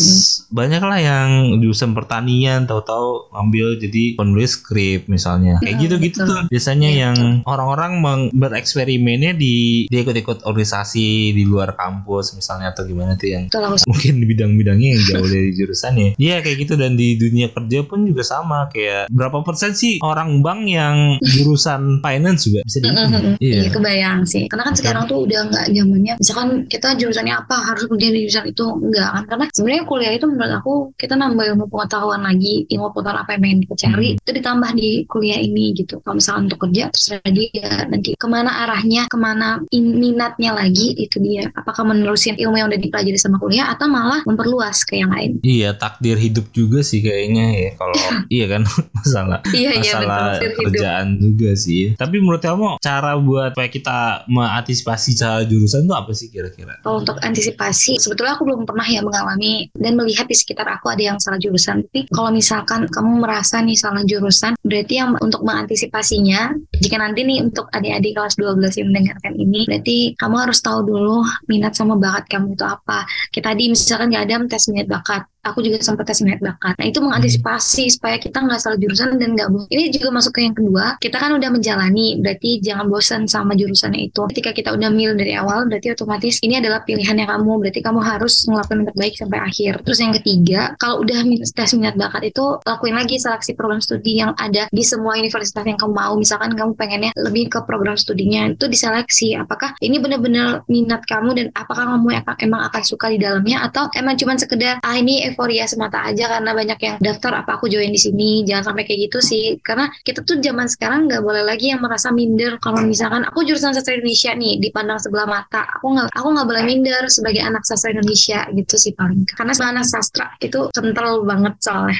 [0.48, 1.28] banyak lah yang
[1.58, 7.16] jurusan pertanian tahu-tahu ngambil jadi penulis skrip misalnya kayak Mm, gitu-gitu tuh biasanya Iya, yang
[7.44, 7.98] orang-orang
[8.30, 9.54] bereksperimennya di
[9.86, 14.88] dia ikut-ikut organisasi di luar kampus misalnya atau gimana tuh yang aku mungkin di bidang-bidangnya
[14.92, 16.08] yang jauh dari jurusannya.
[16.14, 20.38] Iya kayak gitu dan di dunia kerja pun juga sama kayak berapa persen sih orang
[20.38, 20.83] bank yang
[21.22, 23.10] jurusan finance juga bisa dihitung.
[23.10, 23.32] Mhm.
[23.38, 23.54] Iya.
[23.54, 24.42] Iya kebayang sih.
[24.46, 26.14] Karena kan sekarang tuh udah nggak zamannya.
[26.18, 29.22] Misalkan kita jurusannya apa harus kerja di jurusan itu enggak kan?
[29.26, 33.42] Karena sebenarnya kuliah itu menurut aku kita nambah ilmu pengetahuan lagi, ilmu pengetahuan apa yang
[33.42, 34.20] pengen kita cari Hmm.
[34.20, 35.94] itu ditambah di kuliah ini gitu.
[36.00, 40.92] Kalau misalkan untuk kerja terserah dia nanti ke mana arahnya, ke mana in- minatnya lagi
[40.94, 41.46] itu dia.
[41.52, 45.38] Apakah menerusin ilmu yang udah dipelajari sama kuliah atau malah memperluas ke yang lain?
[45.40, 47.94] Iya takdir hidup juga sih kayaknya ya kalau
[48.34, 48.62] iya kan
[48.96, 50.32] masalah Iya iya betul.
[50.76, 51.94] Kerjaan juga sih.
[51.96, 53.98] Tapi menurut kamu cara buat supaya kita
[54.28, 56.82] mengantisipasi cara jurusan itu apa sih kira-kira?
[56.84, 61.14] Kalau untuk antisipasi, sebetulnya aku belum pernah ya mengalami dan melihat di sekitar aku ada
[61.14, 61.86] yang salah jurusan.
[61.88, 66.52] Tapi kalau misalkan kamu merasa nih salah jurusan, berarti yang untuk mengantisipasinya,
[66.82, 71.22] jika nanti nih untuk adik-adik kelas 12 yang mendengarkan ini, berarti kamu harus tahu dulu
[71.46, 73.06] minat sama bakat kamu itu apa.
[73.30, 75.22] Kita tadi misalkan gak ada tes minat bakat.
[75.44, 76.74] Aku juga sempat tes minat bakat.
[76.80, 79.68] Nah itu mengantisipasi supaya kita nggak salah jurusan dan nggak bosan.
[79.70, 84.10] Ini juga masuk ke yang kedua, kita kan udah menjalani, berarti jangan bosan sama jurusannya
[84.10, 84.20] itu.
[84.32, 88.00] Ketika kita udah milih dari awal, berarti otomatis ini adalah pilihan yang kamu, berarti kamu
[88.00, 89.72] harus ngelakuin yang terbaik sampai akhir.
[89.84, 91.20] Terus yang ketiga, kalau udah
[91.52, 95.76] tes minat bakat itu lakuin lagi seleksi program studi yang ada di semua universitas yang
[95.76, 96.12] kamu mau.
[96.16, 99.36] Misalkan kamu pengennya lebih ke program studinya, itu diseleksi.
[99.36, 104.16] Apakah ini benar-benar minat kamu dan apakah kamu emang akan suka di dalamnya atau emang
[104.16, 107.98] cuma sekedar ah ini euforia semata aja karena banyak yang daftar apa aku join di
[107.98, 108.46] sini.
[108.46, 109.58] Jangan sampai kayak gitu sih.
[109.58, 113.74] Karena kita tuh zaman sekarang nggak boleh lagi yang merasa minder kalau misalkan aku jurusan
[113.74, 115.66] sastra Indonesia nih dipandang sebelah mata.
[115.82, 119.26] Aku nggak aku nggak boleh minder sebagai anak sastra Indonesia gitu sih paling.
[119.34, 121.98] Karena sebagai anak sastra itu kental banget soalnya.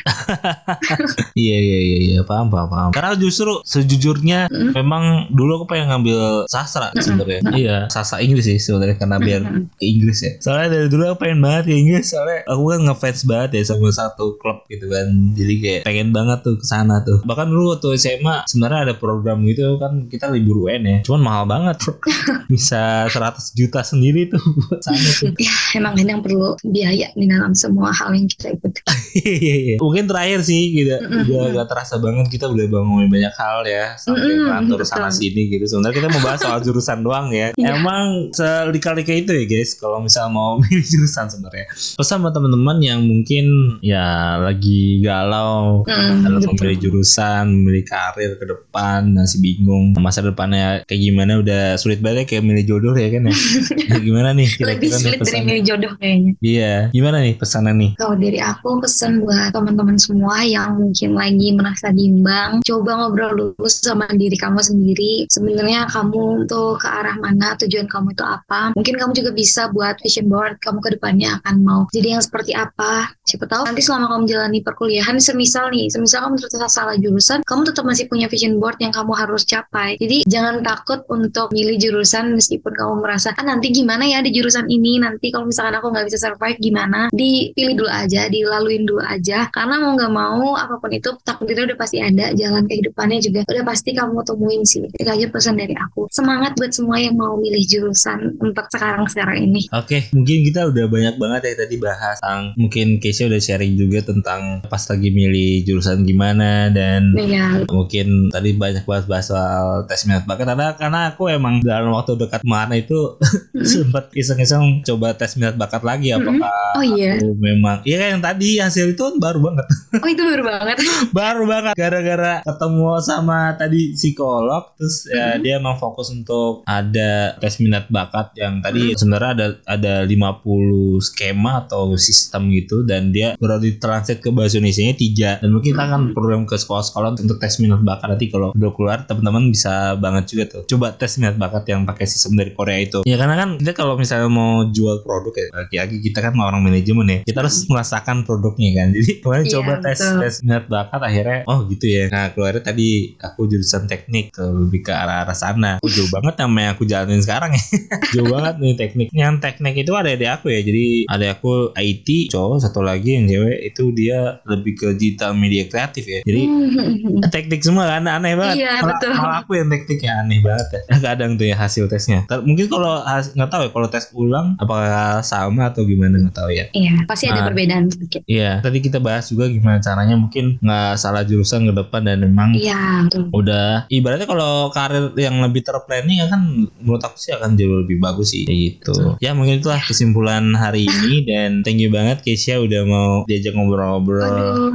[1.44, 2.90] iya iya iya iya paham paham paham.
[2.94, 4.70] Karena justru sejujurnya mm -hmm.
[4.78, 5.04] memang
[5.34, 7.02] dulu aku pengen ngambil sastra mm -hmm.
[7.02, 7.40] sebenarnya.
[7.42, 7.58] Mm -hmm.
[7.58, 9.64] Iya sastra Inggris sih sebenarnya karena biar mm -hmm.
[9.74, 10.32] ke Inggris ya.
[10.38, 13.90] Soalnya dari dulu aku pengen banget ke Inggris soalnya aku kan ngefans banget ya sama
[13.90, 15.34] satu klub gitu kan.
[15.34, 17.20] Jadi kayak pengen banget tuh ke sana tuh.
[17.24, 20.98] Bahkan dulu waktu SMA sebenarnya ada program gitu kan kita libur UN ya.
[21.04, 21.80] Cuman mahal banget.
[22.52, 25.32] Bisa 100 juta sendiri tuh buat sana tuh.
[25.40, 28.72] ya emang kadang perlu biaya di dalam semua hal yang kita ikut.
[29.14, 29.76] Iya, iya.
[29.78, 30.98] Mungkin terakhir sih gitu.
[30.98, 35.70] Udah gak terasa banget kita udah bangun banyak hal ya sampai kantor sana sini gitu.
[35.70, 37.54] Sebenarnya kita mau bahas soal jurusan doang ya.
[37.54, 37.78] Yeah.
[37.78, 41.70] Emang selika-lika itu ya guys kalau misal mau milih jurusan sebenarnya.
[41.94, 48.44] Pesan buat teman-teman yang mungkin ya lagi galau mm, dalam memilih jurusan, memilih karir ke
[48.44, 53.08] depan, masih bingung masa depannya kayak gimana udah sulit banget ya, kayak milih jodoh ya
[53.14, 53.36] kan ya.
[54.06, 56.32] gimana nih kira-kira Lebih sulit dari milih jodoh kayaknya.
[56.42, 57.90] Iya, gimana nih pesanan nih?
[57.96, 63.66] Kalau dari aku pesan buat teman-teman semua yang mungkin lagi merasa bimbang, coba ngobrol dulu
[63.68, 65.12] sama diri kamu sendiri.
[65.30, 68.74] Sebenarnya kamu tuh ke arah mana, tujuan kamu itu apa?
[68.74, 72.56] Mungkin kamu juga bisa buat vision board kamu ke depannya akan mau jadi yang seperti
[72.56, 73.03] apa.
[73.24, 77.62] Siapa tahu nanti selama kamu menjalani perkuliahan, semisal nih, semisal kamu ternyata salah jurusan, kamu
[77.72, 79.96] tetap masih punya vision board yang kamu harus capai.
[79.96, 84.68] Jadi jangan takut untuk milih jurusan meskipun kamu merasa, ah nanti gimana ya di jurusan
[84.68, 89.48] ini, nanti kalau misalkan aku nggak bisa survive gimana, dipilih dulu aja, dilaluin dulu aja.
[89.48, 93.64] Karena mau nggak mau, apa pun itu takdirnya udah pasti ada, jalan kehidupannya juga udah
[93.64, 94.84] pasti kamu temuin sih.
[94.92, 96.12] Itu aja pesan dari aku.
[96.12, 99.64] Semangat buat semua yang mau milih jurusan untuk sekarang-sekarang ini.
[99.72, 104.04] Oke, mungkin kita udah banyak banget ya tadi bahas tentang mungkin Keisha udah sharing juga
[104.04, 107.62] tentang pas lagi milih jurusan gimana dan iya.
[107.68, 112.42] mungkin tadi banyak bahas-bahas soal tes minat bakat karena karena aku emang dalam waktu dekat
[112.42, 113.18] mana itu
[113.72, 117.16] sempat iseng-iseng coba tes minat bakat lagi apakah oh, iya.
[117.16, 119.66] aku memang iya kan yang tadi hasil itu baru banget
[120.02, 120.76] oh itu baru banget
[121.18, 125.42] baru banget gara-gara ketemu sama tadi psikolog terus ya mm-hmm.
[125.46, 128.98] dia emang fokus untuk ada tes minat bakat yang tadi mm-hmm.
[128.98, 134.82] sebenarnya ada ada 50 skema atau sistem gitu dan dia baru ditranslate ke bahasa Indonesia
[134.82, 135.30] nya tiga.
[135.38, 138.98] Dan mungkin kita akan program ke sekolah-sekolah untuk tes minat bakat nanti kalau udah keluar
[139.06, 140.62] teman-teman bisa banget juga tuh.
[140.66, 143.06] Coba tes minat bakat yang pakai sistem dari Korea itu.
[143.06, 147.06] Ya karena kan kita kalau misalnya mau jual produk ya lagi-lagi kita kan orang manajemen
[147.06, 148.86] ya kita harus merasakan produknya kan.
[148.96, 150.18] Jadi kemarin yeah, coba tes betul.
[150.24, 152.04] tes minat bakat akhirnya oh gitu ya.
[152.08, 155.72] Nah keluarnya tadi aku jurusan teknik ke lebih ke arah arah sana.
[155.84, 157.62] Aku jauh banget sama yang aku jalanin sekarang ya.
[158.14, 159.08] Jauh banget nih teknik.
[159.10, 163.28] Yang teknik itu ada di aku ya jadi ada aku IT cowok satu lagi yang
[163.28, 166.20] cewek itu dia lebih ke digital media kreatif ya.
[166.24, 166.42] Jadi
[167.34, 168.64] teknik semua kan aneh banget.
[168.64, 169.12] Iya, malah, betul.
[169.12, 170.80] malah aku yang tekniknya aneh banget ya.
[171.12, 172.24] Kadang tuh ya hasil tesnya.
[172.28, 176.66] Mungkin kalau nggak tahu ya kalau tes ulang apakah sama atau gimana nggak tahu ya.
[176.72, 178.22] Iya pasti ada nah, perbedaan sedikit.
[178.24, 178.58] iya.
[178.64, 183.04] Tadi kita bahas juga gimana caranya mungkin nggak salah jurusan ke depan dan memang iya
[183.34, 188.00] udah ibaratnya kalau karir yang lebih terplanning ya kan menurut aku sih akan jauh lebih
[188.00, 189.18] bagus sih kayak gitu.
[189.20, 194.74] Ya mungkin itulah kesimpulan hari ini dan thank you banget Keisha udah mau diajak ngobrol-ngobrol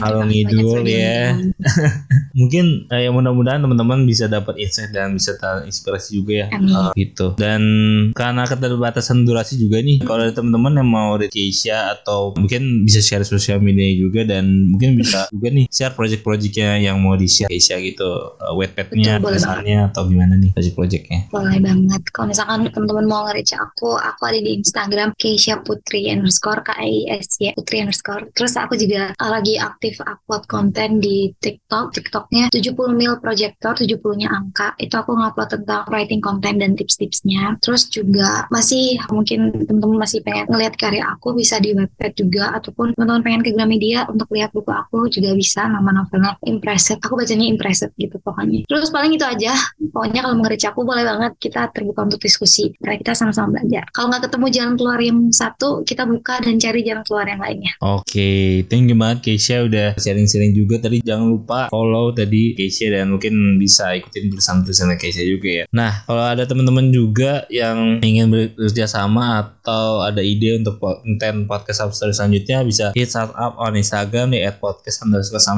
[0.00, 1.36] kalau ngidul ya
[2.38, 6.46] mungkin eh, ya mudah-mudahan teman-teman bisa dapat insight dan bisa terinspirasi juga ya.
[6.54, 7.34] Uh, gitu.
[7.34, 7.62] Dan
[8.14, 13.02] karena keterbatasan durasi juga nih kalau ada teman-teman yang mau dari Keisha atau mungkin bisa
[13.02, 17.50] share sosial media juga dan mungkin bisa juga nih share project-projectnya yang mau di share
[17.50, 21.34] Keisha gitu uh, wetpadnya misalnya atau gimana nih project-projectnya?
[21.34, 22.02] Boleh banget.
[22.14, 27.17] Kalau misalkan teman-teman mau nge aku aku ada di Instagram Keisha Putri underscore K I
[27.38, 28.30] Y Putri underscore.
[28.34, 31.94] Terus aku juga lagi aktif upload konten di TikTok.
[31.94, 34.74] TikToknya 70 mil projector 70 nya angka.
[34.78, 37.58] Itu aku ngupload tentang writing konten dan tips-tipsnya.
[37.62, 42.54] Terus juga masih mungkin teman-teman masih pengen ngeliat karya aku bisa di webpad juga.
[42.58, 47.00] Ataupun teman-teman pengen ke Gramedia untuk lihat buku aku juga bisa nama novelnya Impressive.
[47.02, 48.66] Aku bacanya Impressive gitu pokoknya.
[48.68, 49.54] Terus paling itu aja.
[49.90, 52.72] Pokoknya kalau mengerti aku boleh banget kita terbuka untuk diskusi.
[52.78, 53.88] Karena kita sama-sama belajar.
[53.90, 57.72] Kalau nggak ketemu jalan keluar yang satu kita buka dan cari jalan luar yang lainnya.
[57.80, 61.00] Oke, thank you banget Keisha udah sharing-sharing juga tadi.
[61.02, 65.64] Jangan lupa follow tadi Keisha dan mungkin bisa ikutin tulisan-tulisan Keisha juga ya.
[65.72, 71.84] Nah, kalau ada teman-teman juga yang ingin bekerja sama atau ada ide untuk konten podcast
[71.92, 75.04] Story selanjutnya bisa hit up on Instagram di @podcast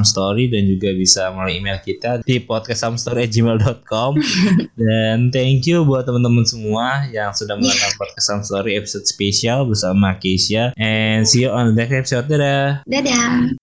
[0.03, 4.11] story dan juga bisa melalui email kita di podcastsamstory@gmail.com
[4.81, 10.71] dan thank you buat teman-teman semua yang sudah menonton podcast Story episode spesial bersama Keisha
[10.77, 12.29] and see you on the next episode.
[12.29, 12.85] Dadah.
[12.85, 13.57] Dadah.